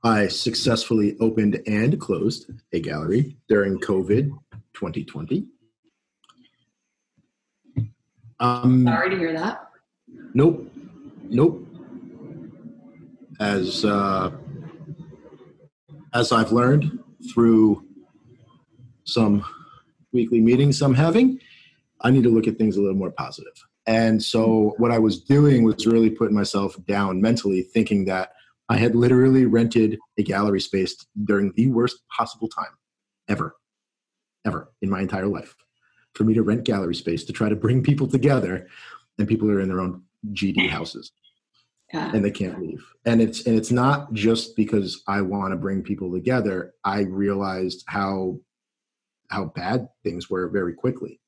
[0.04, 4.30] I successfully opened and closed a gallery during COVID
[4.74, 5.46] 2020.
[8.40, 9.70] Um, Sorry to hear that.
[10.34, 10.70] Nope.
[11.24, 11.66] Nope.
[13.40, 14.30] As uh,
[16.14, 16.98] as I've learned
[17.32, 17.84] through
[19.04, 19.44] some
[20.12, 21.38] weekly meetings I'm having,
[22.00, 23.52] I need to look at things a little more positive.
[23.86, 28.32] And so what I was doing was really putting myself down mentally, thinking that
[28.68, 32.72] I had literally rented a gallery space during the worst possible time
[33.28, 33.54] ever,
[34.44, 35.54] ever in my entire life.
[36.16, 38.66] For me to rent gallery space to try to bring people together,
[39.18, 40.02] and people are in their own
[40.32, 41.12] GD houses
[41.92, 42.10] Yeah.
[42.12, 42.84] and they can't leave.
[43.04, 46.74] And it's and it's not just because I want to bring people together.
[46.84, 48.40] I realized how
[49.30, 51.20] how bad things were very quickly.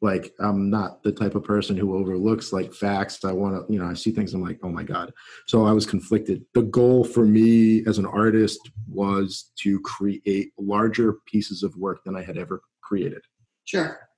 [0.00, 3.24] Like I'm not the type of person who overlooks like facts.
[3.24, 4.34] I want to, you know, I see things.
[4.34, 5.12] I'm like, oh my god.
[5.46, 6.44] So I was conflicted.
[6.54, 12.16] The goal for me as an artist was to create larger pieces of work than
[12.16, 13.22] I had ever created,
[13.64, 14.08] Sure.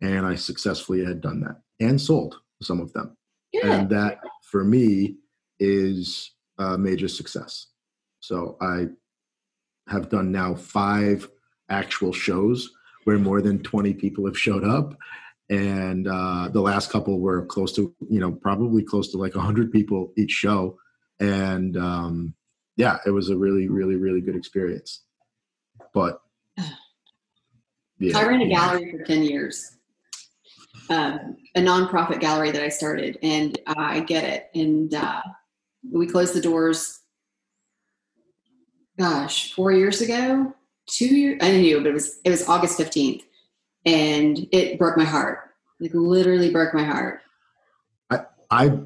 [0.00, 3.16] and I successfully had done that and sold some of them.
[3.52, 3.64] Good.
[3.64, 5.16] and that for me
[5.58, 7.66] is a major success.
[8.20, 8.86] So i
[9.88, 11.28] have done now five
[11.70, 12.70] actual shows
[13.04, 14.94] where more than 20 people have showed up.
[15.48, 19.72] And uh, the last couple were close to you know probably close to like 100
[19.72, 20.78] people each show.
[21.20, 22.34] And um,
[22.76, 25.04] yeah it was a really really really good experience.
[25.94, 26.20] But
[27.98, 29.76] yeah I ran a gallery for 10 years,
[30.90, 34.50] um, a nonprofit gallery that I started, and I get it.
[34.54, 35.22] And uh,
[35.90, 37.00] we closed the doors,
[38.98, 40.54] gosh, four years ago,
[40.86, 43.22] two years, I knew, but it was, it was August 15th.
[43.86, 45.40] And it broke my heart,
[45.80, 47.20] like literally broke my heart.
[48.10, 48.80] I, I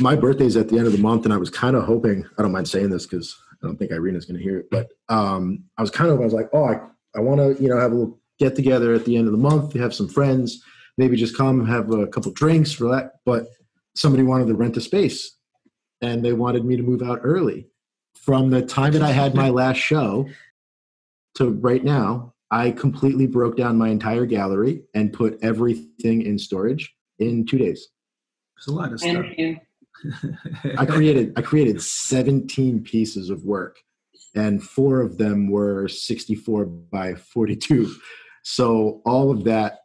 [0.00, 2.24] my birthday's at the end of the month, and I was kind of hoping.
[2.38, 4.88] I don't mind saying this because I don't think Irina's going to hear it, but
[5.08, 6.20] um, I was kind of.
[6.20, 6.80] I was like, oh, I
[7.16, 9.38] I want to you know have a little get together at the end of the
[9.38, 10.62] month, have some friends,
[10.98, 13.12] maybe just come have a couple drinks for that.
[13.24, 13.48] But
[13.94, 15.36] somebody wanted to rent a space,
[16.00, 17.68] and they wanted me to move out early.
[18.14, 20.28] From the time that I had my last show
[21.36, 26.92] to right now, I completely broke down my entire gallery and put everything in storage
[27.18, 27.88] in two days.
[28.56, 29.26] There's a lot of stuff.
[30.78, 33.78] I created I created 17 pieces of work
[34.36, 37.92] and four of them were 64 by 42.
[38.48, 39.80] So all of that,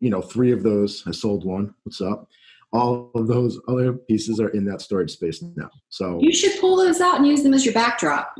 [0.00, 1.74] you know, three of those I sold one.
[1.84, 2.28] What's up?
[2.70, 5.70] All of those other pieces are in that storage space now.
[5.88, 8.34] So You should pull those out and use them as your backdrop.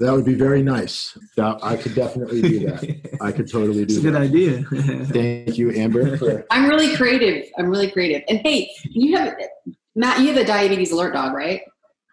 [0.00, 1.16] that would be very nice.
[1.36, 3.18] That, I could definitely do that.
[3.20, 4.22] I could totally do it's do a good that.
[4.22, 4.62] idea.
[5.12, 6.16] Thank you, Amber.
[6.16, 7.48] For, I'm really creative.
[7.56, 8.24] I'm really creative.
[8.28, 9.36] And hey, you have
[9.94, 10.18] Matt.
[10.18, 11.60] You have a diabetes alert dog, right?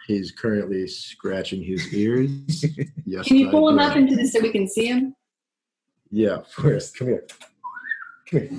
[0.07, 2.29] he's currently scratching his ears.
[3.07, 3.27] Yes.
[3.27, 5.15] Can you I pull him up into this so we can see him?
[6.15, 6.97] Yeah, first.
[6.97, 7.27] Come here.
[8.31, 8.49] Come here.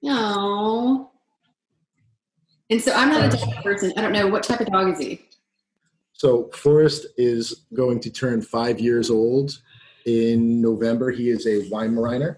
[0.00, 1.10] No.
[2.70, 3.92] And so I'm not a dog person.
[3.96, 5.22] I don't know what type of dog is he.
[6.12, 9.60] So Forrest is going to turn five years old
[10.06, 11.10] in November.
[11.10, 12.36] He is a Weimaraner,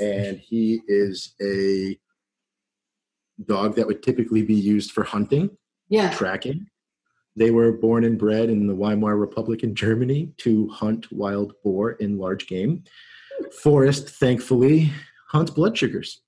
[0.00, 1.96] and he is a
[3.44, 5.56] dog that would typically be used for hunting,
[5.88, 6.10] Yeah.
[6.10, 6.66] tracking.
[7.36, 11.92] They were born and bred in the Weimar Republic in Germany to hunt wild boar
[11.92, 12.84] in large game.
[13.62, 14.90] Forrest, thankfully,
[15.28, 16.22] hunts blood sugars.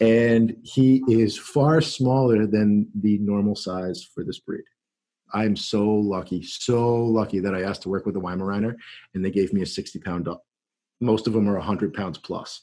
[0.00, 4.64] And he is far smaller than the normal size for this breed.
[5.32, 8.76] I'm so lucky, so lucky that I asked to work with a Weimaraner
[9.14, 10.38] and they gave me a 60 pound dog.
[11.00, 12.62] Most of them are 100 pounds plus.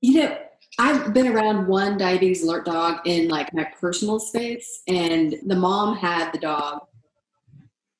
[0.00, 0.38] You know,
[0.80, 5.94] I've been around one diabetes alert dog in like my personal space, and the mom
[5.94, 6.86] had the dog,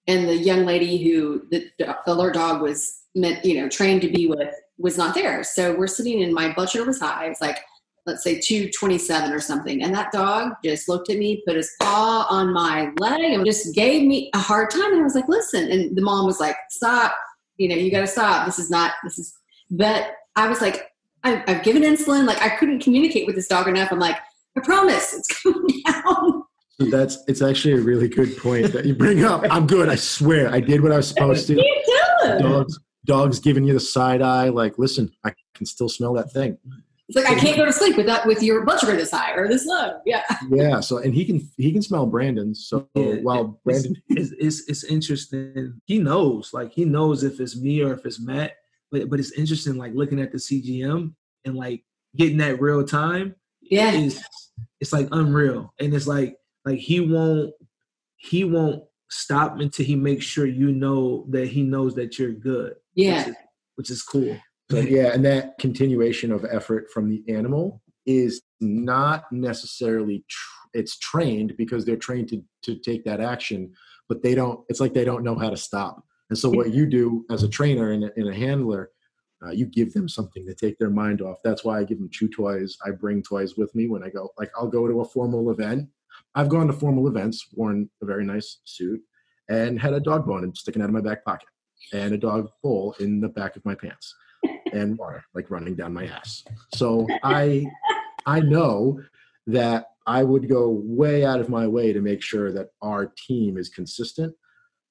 [0.07, 4.09] and the young lady who the, the alert dog was meant, you know, trained to
[4.09, 5.45] be with was not there.
[5.45, 7.27] So we're sitting in my blood sugar was high.
[7.27, 7.59] It's like
[8.07, 9.83] let's say 227 or something.
[9.83, 13.75] And that dog just looked at me, put his paw on my leg, and just
[13.75, 14.93] gave me a hard time.
[14.93, 15.71] And I was like, listen.
[15.71, 17.15] And the mom was like, stop.
[17.59, 18.47] You know, you got to stop.
[18.47, 19.35] This is not, this is,
[19.71, 20.90] but I was like,
[21.25, 22.27] I, I've given insulin.
[22.27, 23.93] Like, I couldn't communicate with this dog enough.
[23.93, 24.17] I'm like,
[24.57, 26.45] I promise it's coming down.
[26.91, 29.45] That's it's actually a really good point that you bring up.
[29.51, 29.91] I'm good.
[29.91, 31.55] I swear, I did what I was supposed to.
[32.23, 32.39] You do.
[32.39, 34.51] Dogs, dogs giving you the side eye.
[34.51, 36.59] Like, listen, I can still smell that thing.
[37.09, 39.33] It's like I can't go to sleep with that with your blood sugar this high
[39.35, 39.99] or this low.
[40.07, 40.23] Yeah.
[40.49, 40.79] Yeah.
[40.79, 42.55] So, and he can he can smell Brandon.
[42.55, 45.81] So Yeah, while it's, Brandon, it's, it's it's interesting.
[45.87, 48.53] He knows, like he knows if it's me or if it's Matt.
[48.91, 51.15] But but it's interesting, like looking at the CGM
[51.45, 51.85] and like
[52.17, 53.35] getting that real time.
[53.63, 53.93] Yeah.
[53.93, 54.23] is
[54.81, 57.53] it's like unreal, and it's like like he won't
[58.17, 62.75] he won't stop until he makes sure you know that he knows that you're good.
[62.95, 63.19] Yeah.
[63.19, 63.37] which is,
[63.77, 64.39] which is cool.
[64.71, 70.97] So, yeah, and that continuation of effort from the animal is not necessarily tr- it's
[70.99, 73.73] trained because they're trained to to take that action,
[74.09, 74.61] but they don't.
[74.69, 76.05] It's like they don't know how to stop.
[76.31, 78.91] And so, what you do as a trainer and a, and a handler,
[79.45, 81.39] uh, you give them something to take their mind off.
[81.43, 82.77] That's why I give them chew toys.
[82.87, 84.31] I bring toys with me when I go.
[84.39, 85.89] Like I'll go to a formal event.
[86.35, 89.01] I've gone to formal events, worn a very nice suit,
[89.49, 91.49] and had a dog bone and sticking out of my back pocket,
[91.93, 94.15] and a dog bowl in the back of my pants
[94.73, 96.45] and water like running down my ass.
[96.75, 97.67] So I
[98.27, 99.01] I know
[99.47, 103.59] that I would go way out of my way to make sure that our team
[103.59, 104.35] is consistent.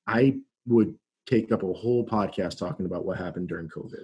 [0.08, 0.38] I
[0.68, 0.96] would
[1.30, 4.04] take up a whole podcast talking about what happened during COVID.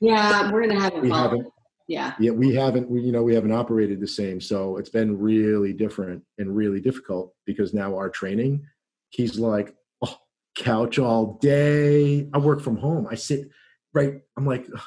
[0.00, 0.50] Yeah.
[0.52, 1.46] We're gonna have a We haven't
[1.88, 2.14] Yeah.
[2.20, 4.40] yeah, we haven't we you know we haven't operated the same.
[4.40, 8.64] So it's been really different and really difficult because now our training,
[9.10, 10.16] he's like, oh,
[10.56, 12.28] couch all day.
[12.32, 13.06] I work from home.
[13.10, 13.48] I sit
[13.94, 14.20] right.
[14.36, 14.82] I'm like, ugh.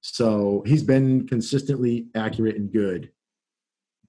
[0.00, 3.10] so he's been consistently accurate and good,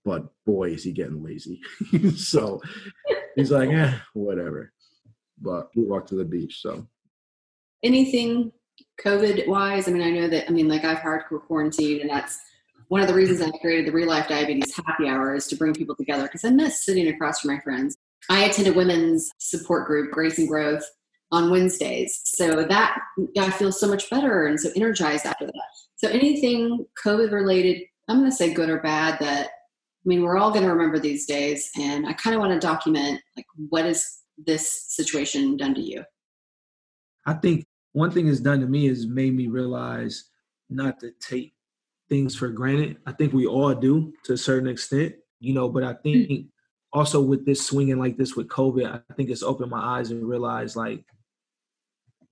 [0.05, 1.61] but boy, is he getting lazy.
[2.15, 2.61] so
[3.35, 4.73] he's like, eh, whatever.
[5.39, 6.61] But we walk to the beach.
[6.61, 6.87] So
[7.83, 8.51] anything
[9.03, 9.87] COVID wise?
[9.87, 12.39] I mean, I know that, I mean, like I've hardcore quarantined, and that's
[12.87, 15.73] one of the reasons I created the Real Life Diabetes Happy Hour is to bring
[15.73, 17.97] people together because I miss sitting across from my friends.
[18.29, 20.83] I attend a women's support group, Grace and Growth,
[21.31, 22.21] on Wednesdays.
[22.23, 22.97] So that
[23.37, 25.63] I feel so much better and so energized after that.
[25.97, 30.37] So anything COVID related, I'm going to say good or bad that, I mean, we're
[30.37, 31.69] all going to remember these days.
[31.77, 36.03] And I kind of want to document like, what has this situation done to you?
[37.25, 40.25] I think one thing it's done to me is made me realize
[40.69, 41.53] not to take
[42.09, 42.97] things for granted.
[43.05, 46.47] I think we all do to a certain extent, you know, but I think
[46.93, 50.27] also with this swinging like this with COVID, I think it's opened my eyes and
[50.27, 51.03] realized like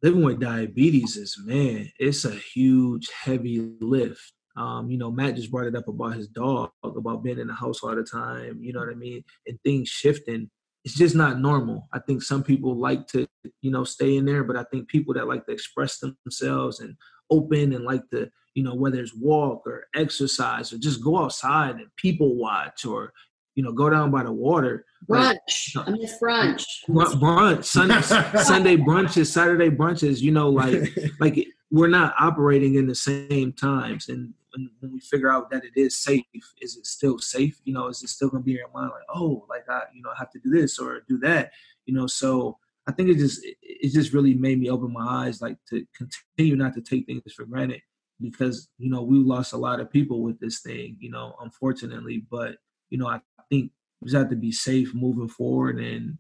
[0.02, 4.34] living with diabetes is, man, it's a huge, heavy lift.
[4.58, 7.54] Um, you know, Matt just brought it up about his dog, about being in the
[7.54, 9.24] house all the time, you know what I mean?
[9.48, 10.50] And things shifting
[10.86, 11.90] it's just not normal.
[11.94, 13.28] I think some people like to,
[13.62, 16.96] you know, stay in there, but I think people that like to express themselves and
[17.32, 21.78] open and like to, you know, whether it's walk or exercise or just go outside
[21.78, 23.12] and people watch or,
[23.56, 24.86] you know, go down by the water.
[25.08, 25.88] like, Brunch.
[25.88, 26.64] I miss brunch.
[26.88, 28.02] Br- brunch, Sunday,
[28.44, 34.10] Sunday brunches, Saturday brunches, you know, like like we're not operating in the same times
[34.10, 36.24] and when, when we figure out that it is safe
[36.62, 37.60] is it still safe?
[37.64, 40.02] You know is it still to be in your mind like oh like i you
[40.02, 41.52] know have to do this or do that
[41.86, 42.08] you know?
[42.08, 45.58] So i think it just it, it just really made me open my eyes like
[45.70, 47.82] to continue not to take things for granted
[48.22, 52.26] because you know we lost a lot of people with this thing you know unfortunately.
[52.30, 52.58] But
[52.90, 56.18] you know i think we just have to be safe moving forward and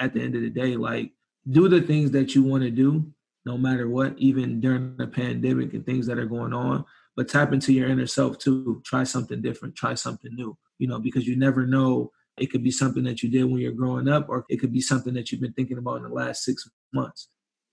[0.00, 1.12] at the end of the day like
[1.50, 3.12] do the things that you want to do
[3.44, 6.84] no matter what, even during the pandemic and things that are going on.
[7.16, 8.80] But tap into your inner self too.
[8.84, 9.76] Try something different.
[9.76, 10.56] Try something new.
[10.78, 13.72] You know, because you never know It could be something that you did when you're
[13.72, 16.44] growing up, or it could be something that you've been thinking about in the last
[16.44, 17.28] six months.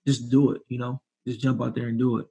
[0.06, 2.26] Just do it, you know, just jump out there and do it.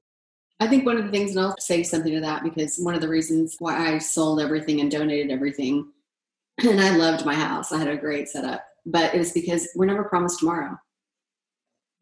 [0.59, 3.01] I think one of the things, and I'll say something to that because one of
[3.01, 5.91] the reasons why I sold everything and donated everything,
[6.63, 9.85] and I loved my house, I had a great setup, but it was because we're
[9.85, 10.77] never promised tomorrow.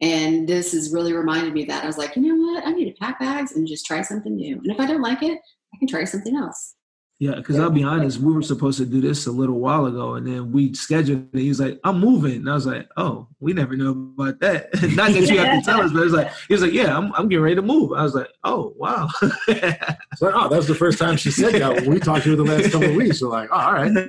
[0.00, 2.68] And this has really reminded me that I was like, you know what?
[2.68, 4.56] I need to pack bags and just try something new.
[4.56, 5.38] And if I don't like it,
[5.74, 6.74] I can try something else.
[7.20, 10.14] Yeah, because I'll be honest, we were supposed to do this a little while ago,
[10.14, 11.40] and then we scheduled it.
[11.40, 15.10] He's like, "I'm moving," and I was like, "Oh, we never know about that." Not
[15.10, 17.28] that you have to tell us, but it's like he was like, "Yeah, I'm, I'm
[17.28, 19.08] getting ready to move." I was like, "Oh, wow."
[19.48, 21.80] It's like, oh, that was the first time she said that.
[21.82, 23.18] When we talked to her the last couple of weeks.
[23.18, 24.08] So like, oh, all right.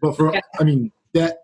[0.00, 1.38] But for, I mean, that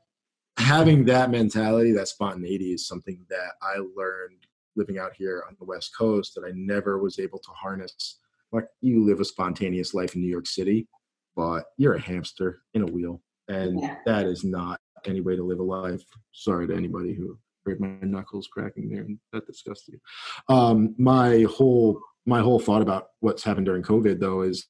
[0.56, 4.46] having that mentality, that spontaneity, is something that I learned
[4.80, 8.18] living out here on the West Coast that I never was able to harness
[8.50, 10.88] like you live a spontaneous life in New York City,
[11.36, 13.96] but you're a hamster in a wheel, and Yeah.
[14.06, 16.02] that is not any way to live a life.
[16.32, 20.54] Sorry to anybody who heard my knuckles cracking there, and that disgusted you.
[20.54, 24.66] Um, my whole my whole thought about what's happened during COVID though is,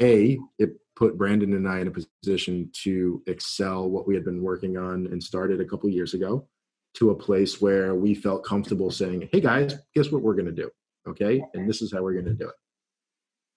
[0.00, 4.42] a it put Brandon and I in a position to excel what we had been
[4.42, 6.46] working on and started a couple years ago
[6.94, 10.52] to a place where we felt comfortable saying, "Hey guys, guess what we're going to
[10.52, 10.70] do?"
[11.06, 12.54] Okay, and this is how we're going to do it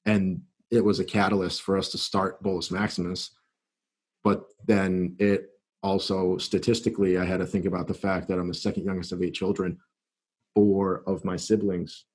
[0.06, 3.32] and it was a catalyst for us to start Bolus Maximus.
[4.24, 5.50] But then it
[5.84, 9.22] also statistically, I had to think about the fact that I'm the second youngest of
[9.22, 9.78] eight children.
[10.56, 12.06] Four of my siblings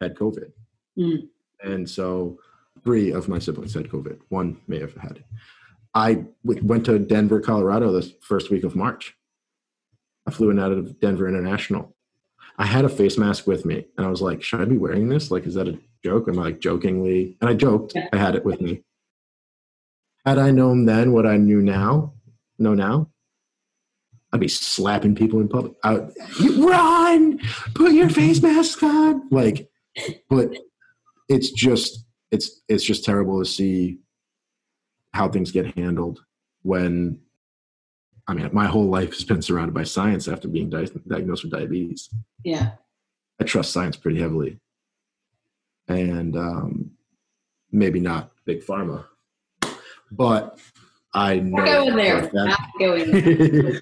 [0.00, 0.52] had COVID.
[0.98, 1.28] Mm.
[1.62, 2.38] And so
[2.84, 4.20] three of my siblings had COVID.
[4.28, 5.24] One may have had it.
[5.94, 9.14] I went to Denver, Colorado the first week of March.
[10.28, 11.96] I flew in out of Denver International.
[12.58, 15.08] I had a face mask with me and I was like, should I be wearing
[15.08, 15.30] this?
[15.30, 16.28] Like, is that a joke?
[16.28, 17.38] Am I like jokingly?
[17.40, 17.96] And I joked.
[17.96, 18.82] I had it with me.
[20.26, 22.12] Had I known then what I knew now,
[22.58, 23.08] know now,
[24.30, 25.72] I'd be slapping people in public.
[25.82, 27.40] I would, "You run,
[27.74, 29.26] put your face mask on.
[29.30, 29.70] Like,
[30.28, 30.54] but
[31.30, 33.96] it's just, it's, it's just terrible to see
[35.14, 36.20] how things get handled
[36.60, 37.18] when,
[38.28, 41.52] I mean, my whole life has been surrounded by science after being di- diagnosed with
[41.52, 42.10] diabetes.
[42.44, 42.72] Yeah.
[43.40, 44.58] I trust science pretty heavily.
[45.88, 46.90] And um,
[47.72, 49.06] maybe not big pharma,
[50.10, 50.58] but
[51.14, 52.30] I know We're going there.
[52.34, 53.80] Not going there.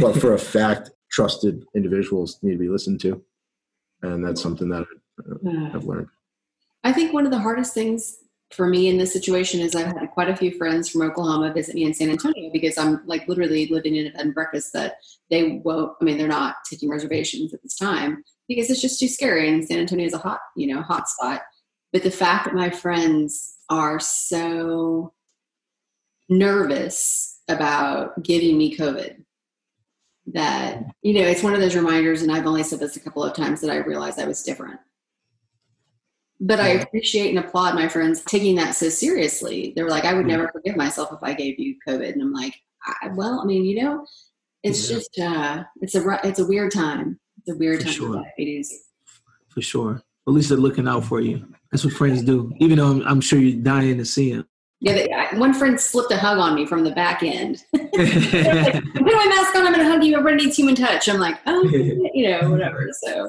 [0.00, 3.20] but for a fact, trusted individuals need to be listened to,
[4.02, 4.86] and that's something that
[5.74, 6.06] I've learned.
[6.84, 8.18] I think one of the hardest things
[8.50, 11.74] for me in this situation is I've had quite a few friends from Oklahoma visit
[11.74, 14.96] me in San Antonio because I'm like literally living in a bed and breakfast that
[15.30, 19.08] they won't, I mean, they're not taking reservations at this time because it's just too
[19.08, 19.48] scary.
[19.48, 21.42] And San Antonio is a hot, you know, hot spot.
[21.92, 25.12] But the fact that my friends are so
[26.30, 29.24] nervous about giving me COVID
[30.32, 33.24] that, you know, it's one of those reminders, and I've only said this a couple
[33.24, 34.78] of times that I realized I was different
[36.40, 39.72] but I appreciate and applaud my friends taking that so seriously.
[39.74, 42.32] They were like, I would never forgive myself if I gave you COVID, and I'm
[42.32, 42.54] like,
[43.02, 44.06] I, well, I mean, you know,
[44.62, 44.96] it's Yeah.
[44.96, 47.18] just uh, it's a it's a weird time.
[47.38, 48.24] It's a weird For time sure.
[48.36, 48.62] for
[49.48, 50.02] for sure.
[50.26, 51.46] At least they're looking out for you.
[51.72, 52.52] That's what friends do.
[52.58, 54.46] Even though I'm, I'm sure you're dying to see them.
[54.80, 57.64] Yeah, they, I, one friend slipped a hug on me from the back end.
[57.74, 59.66] Like, Put my mask on.
[59.66, 60.16] I'm going to hug you.
[60.16, 61.08] Everybody needs human touch.
[61.08, 61.64] I'm like, oh,
[62.14, 62.88] you know, whatever.
[63.04, 63.28] So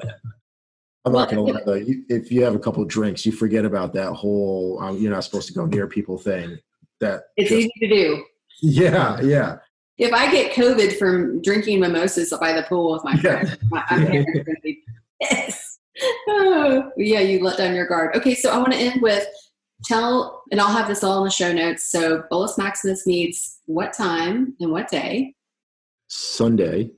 [1.06, 1.74] I'm not gonna lie though.
[1.76, 5.24] You, if you have a couple drinks, you forget about that whole um, "you're not
[5.24, 6.58] supposed to go near people" thing.
[7.00, 8.24] That it's just- easy to do.
[8.62, 9.58] yeah, yeah.
[9.97, 14.45] If I get COVID from drinking mimosas by the pool with my friends, parents going
[14.45, 14.82] to be
[15.22, 15.80] pissed.
[16.30, 18.16] Oh, yeah, you let down your guard.
[18.16, 19.28] Okay, so I want to end with
[19.84, 21.91] tell, and I'll have this all in the show notes.
[21.91, 25.36] So Bolus Maximus meets what time and what day?
[26.08, 26.91] Sunday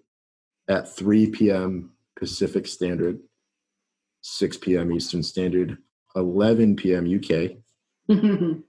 [0.68, 1.92] at 3 p.m.
[2.18, 3.20] Pacific Standard,
[4.22, 4.92] 6 p.m.
[4.92, 5.78] Eastern Standard,
[6.16, 7.06] 11 p.m.
[7.06, 7.52] UK.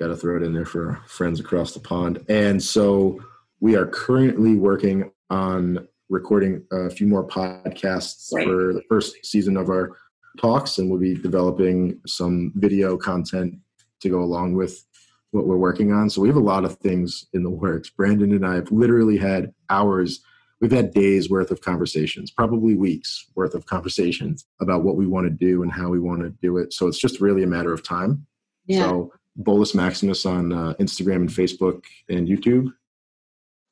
[0.00, 2.24] Got to throw it in there for our friends across the pond.
[2.28, 3.20] And so
[3.60, 8.44] we are currently working on recording a few more podcasts Right.
[8.46, 9.96] for the first season of our
[10.40, 13.54] talks, and we'll be developing some video content
[14.00, 14.84] to go along with
[15.30, 16.10] what we're working on.
[16.10, 17.90] So we have a lot of things in the works.
[17.90, 20.20] Brandon and I have literally had hours,
[20.64, 25.26] we've had days worth of conversations, probably weeks worth of conversations about what we want
[25.26, 26.72] to do and how we want to do it.
[26.72, 28.26] So it's just really a matter of time.
[28.64, 28.84] yeah.
[28.84, 32.72] So Bolus Maximus on uh, Instagram and Facebook and YouTube.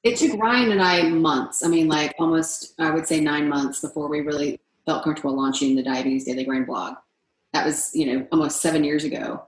[0.02, 1.64] It took Ryan and I months.
[1.64, 5.74] I mean, like almost, I would say nine months before we really felt comfortable launching
[5.74, 6.96] the Diabetes Daily Grind blog.
[7.54, 9.42] That was, you know, almost seven years ago.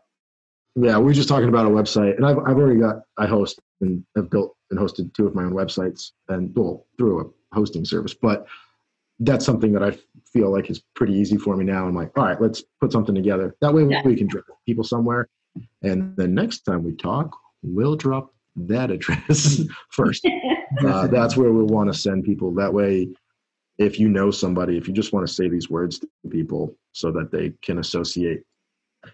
[0.77, 3.61] Yeah, we are just talking about a website, and I've I've already got I host
[3.81, 7.85] and have built and hosted two of my own websites and well through a hosting
[7.85, 8.15] service.
[8.15, 8.47] But
[9.21, 9.97] that's something that I
[10.33, 11.87] feel like is pretty easy for me now.
[11.87, 13.55] I'm like, all right, let's put something together.
[13.61, 14.03] That way yeah.
[14.05, 15.29] we can direct people somewhere.
[15.83, 19.61] And the next time we talk, we'll drop that address
[19.91, 20.27] first.
[20.85, 22.53] Uh, that's where we'll want to send people.
[22.55, 23.09] That way,
[23.79, 27.13] if you know somebody, if you just want to say these words to people so
[27.13, 28.43] that they can associate,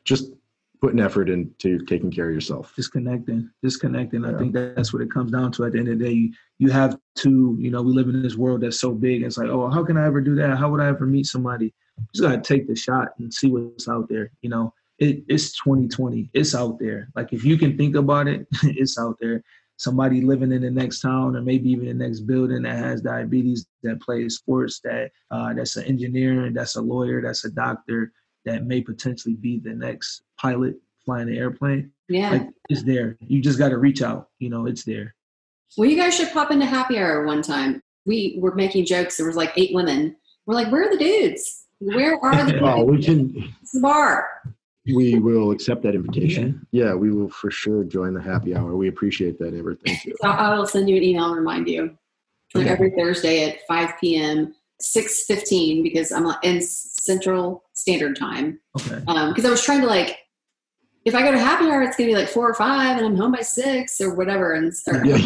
[0.04, 0.32] just
[0.80, 2.72] put an effort into taking care of yourself.
[2.74, 4.24] Disconnecting, disconnecting.
[4.24, 4.34] Yeah.
[4.34, 5.64] I think that's what it comes down to.
[5.64, 8.22] At the end of the day, you, you have to, you know, we live in
[8.22, 9.22] this world that's so big.
[9.22, 10.56] It's like, oh, how can I ever do that?
[10.56, 11.66] How would I ever meet somebody?
[11.98, 14.30] You just gotta take the shot and see what's out there.
[14.40, 16.30] You know, it, it's 2020.
[16.32, 17.08] It's out there.
[17.14, 19.42] Like if you can think about it, it's out there.
[19.76, 23.66] Somebody living in the next town or maybe even the next building that has diabetes,
[23.82, 28.12] that plays sports, that uh, that's an engineer, that's a lawyer, that's a doctor,
[28.44, 30.74] that may potentially be the next pilot
[31.04, 31.90] flying the airplane.
[32.08, 32.30] Yeah.
[32.30, 33.16] Like it's there.
[33.20, 34.28] You just gotta reach out.
[34.38, 35.14] You know, it's there.
[35.76, 37.80] Well, you guys should pop into happy hour one time.
[38.06, 39.16] We were making jokes.
[39.16, 40.16] There was like eight women.
[40.46, 41.66] We're like, where are the dudes?
[41.78, 42.60] Where are the?
[42.62, 43.52] oh, we can.
[43.62, 44.28] It's the bar.
[44.92, 46.66] We will accept that invitation.
[46.72, 46.86] Yeah.
[46.86, 46.94] yeah.
[46.94, 48.74] we will for sure join the happy hour.
[48.74, 49.76] We appreciate that, Amber.
[49.76, 50.16] Thank you.
[50.20, 51.96] So I will send you an email and remind you.
[52.56, 52.68] Okay.
[52.68, 54.54] Every Thursday at 5 p.m.
[54.82, 56.60] 6.15 because I'm in
[57.10, 58.60] Central Standard Time.
[58.78, 59.00] Okay.
[59.00, 60.16] Because um, I was trying to like,
[61.04, 63.16] if I go to happy hour, it's gonna be like four or five, and I'm
[63.16, 64.52] home by six or whatever.
[64.52, 65.06] And start.
[65.06, 65.16] Yeah,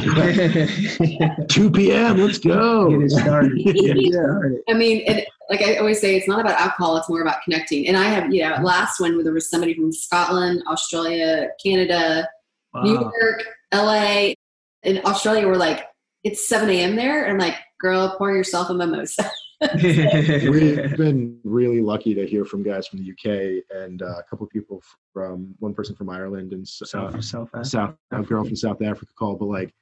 [1.01, 1.37] yeah.
[1.49, 2.19] two p.m.
[2.19, 2.91] Let's go.
[2.91, 3.59] Get it started.
[3.65, 4.61] Get it started.
[4.69, 7.89] I mean, and like I always say, it's not about alcohol; it's more about connecting.
[7.89, 12.29] And I have, you know, last one where there was somebody from Scotland, Australia, Canada,
[12.73, 12.83] wow.
[12.83, 14.37] New York, L.A.,
[14.85, 15.87] and Australia were like,
[16.23, 16.95] it's seven a.m.
[16.95, 19.29] there, and I'm like, girl, pour yourself a mimosa.
[19.83, 24.47] We've been really lucky to hear from guys from the UK and uh, a couple
[24.47, 27.65] of people from one person from Ireland and South, uh, South, Africa.
[27.65, 29.75] South a girl from South Africa called, but like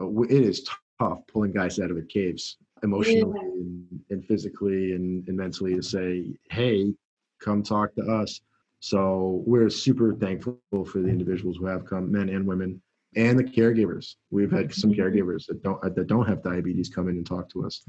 [0.00, 3.42] uh, it is tough pulling guys out of the caves emotionally yeah.
[3.42, 6.92] and, and, physically and, and mentally to say, hey,
[7.40, 8.40] come talk to us.
[8.80, 12.82] So we're super thankful for the individuals who have come, men and women,
[13.14, 14.16] and the caregivers.
[14.30, 17.64] We've had some caregivers that don't that don't have diabetes come in and talk to
[17.64, 17.84] us.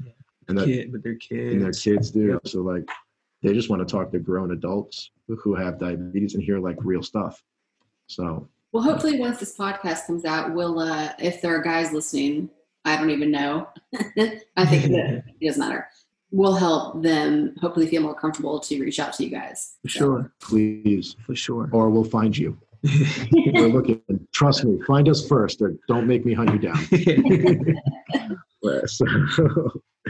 [0.46, 2.26] Yeah and that, kid, but their kids and their kids do.
[2.32, 2.48] Yep.
[2.48, 2.88] So like,
[3.42, 7.02] they just want to talk to grown adults who have diabetes and hear like real
[7.02, 7.42] stuff.
[8.06, 12.50] So well, hopefully, once this podcast comes out, we'll uh, if there are guys listening,
[12.84, 13.68] I don't even know.
[13.94, 15.88] I think it doesn't matter.
[16.32, 19.76] We'll help them hopefully feel more comfortable to reach out to you guys.
[19.82, 19.98] For so.
[19.98, 20.32] sure.
[20.40, 21.14] Please.
[21.24, 21.68] For sure.
[21.70, 22.58] Or we'll find you.
[23.32, 24.02] We're looking.
[24.32, 24.80] Trust me.
[24.82, 26.84] Find us first, or don't make me hunt you down.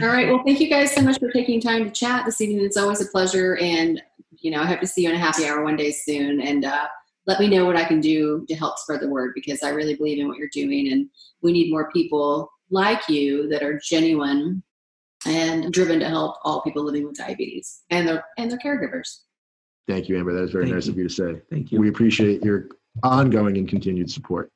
[0.01, 0.27] All right.
[0.27, 2.65] Well, thank you guys so much for taking time to chat this evening.
[2.65, 3.57] It's always a pleasure.
[3.57, 6.41] And, you know, I hope to see you in a happy hour one day soon.
[6.41, 6.87] And uh,
[7.27, 9.95] let me know what I can do to help spread the word because I really
[9.95, 10.91] believe in what you're doing.
[10.91, 11.09] And
[11.41, 14.61] we need more people like you that are genuine
[15.25, 19.21] and driven to help all people living with diabetes and their and their caregivers.
[19.87, 20.33] Thank you, Amber.
[20.33, 20.91] That is very Thank nice you.
[20.91, 21.41] of you to say.
[21.49, 21.79] Thank you.
[21.79, 22.67] We appreciate your
[23.03, 24.51] ongoing and continued support.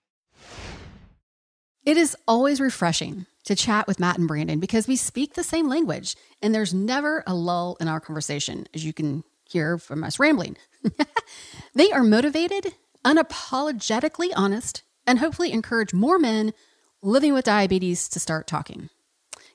[1.85, 5.67] It is always refreshing to chat with Matt and Brandon because we speak the same
[5.67, 10.19] language and there's never a lull in our conversation, as you can hear from us
[10.19, 10.57] rambling.
[11.73, 12.73] they are motivated,
[13.03, 16.53] unapologetically honest, and hopefully encourage more men
[17.01, 18.89] living with diabetes to start talking.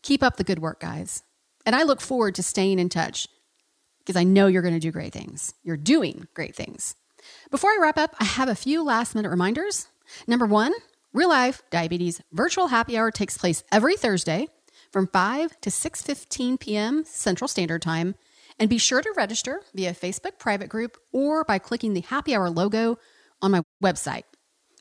[0.03, 1.23] Keep up the good work, guys.
[1.67, 3.29] And I look forward to staying in touch
[3.99, 5.55] because I know you're going to do great things.
[5.63, 6.95] You're doing great things.
[7.51, 9.89] Before I wrap up, I have a few last minute reminders.
[10.27, 10.73] Number one,
[11.15, 14.49] Real Life Diabetes Virtual Happy Hour takes place every Thursday
[14.91, 17.05] from 5 to 6:15 p.m.
[17.05, 18.17] Central Standard Time,
[18.59, 22.51] and be sure to register via Facebook private group or by clicking the Happy Hour
[22.51, 22.99] logo
[23.41, 24.25] on my website.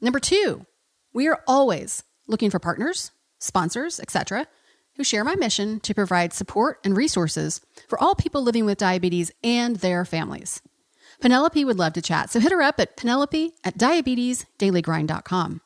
[0.01, 0.65] Number 2,
[1.13, 4.47] we are always looking for partners, sponsors, etc.,
[4.95, 9.31] who share my mission to provide support and resources for all people living with diabetes
[9.43, 10.63] and their families.
[11.21, 15.61] Penelope would love to chat, so hit her up at penelope at diabetesdailygrind.com.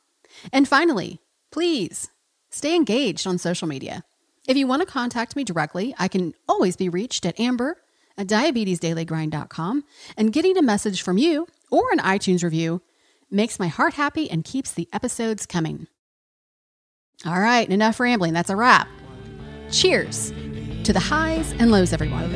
[0.51, 1.19] And finally,
[1.51, 2.09] please
[2.49, 4.03] stay engaged on social media.
[4.47, 7.77] If you want to contact me directly, I can always be reached at amber
[8.17, 9.83] at diabetesdailygrind.com.
[10.17, 12.81] And getting a message from you or an iTunes review
[13.29, 15.87] makes my heart happy and keeps the episodes coming.
[17.25, 18.33] All right, enough rambling.
[18.33, 18.87] That's a wrap.
[19.71, 20.31] Cheers
[20.83, 22.31] to the highs and lows, everyone.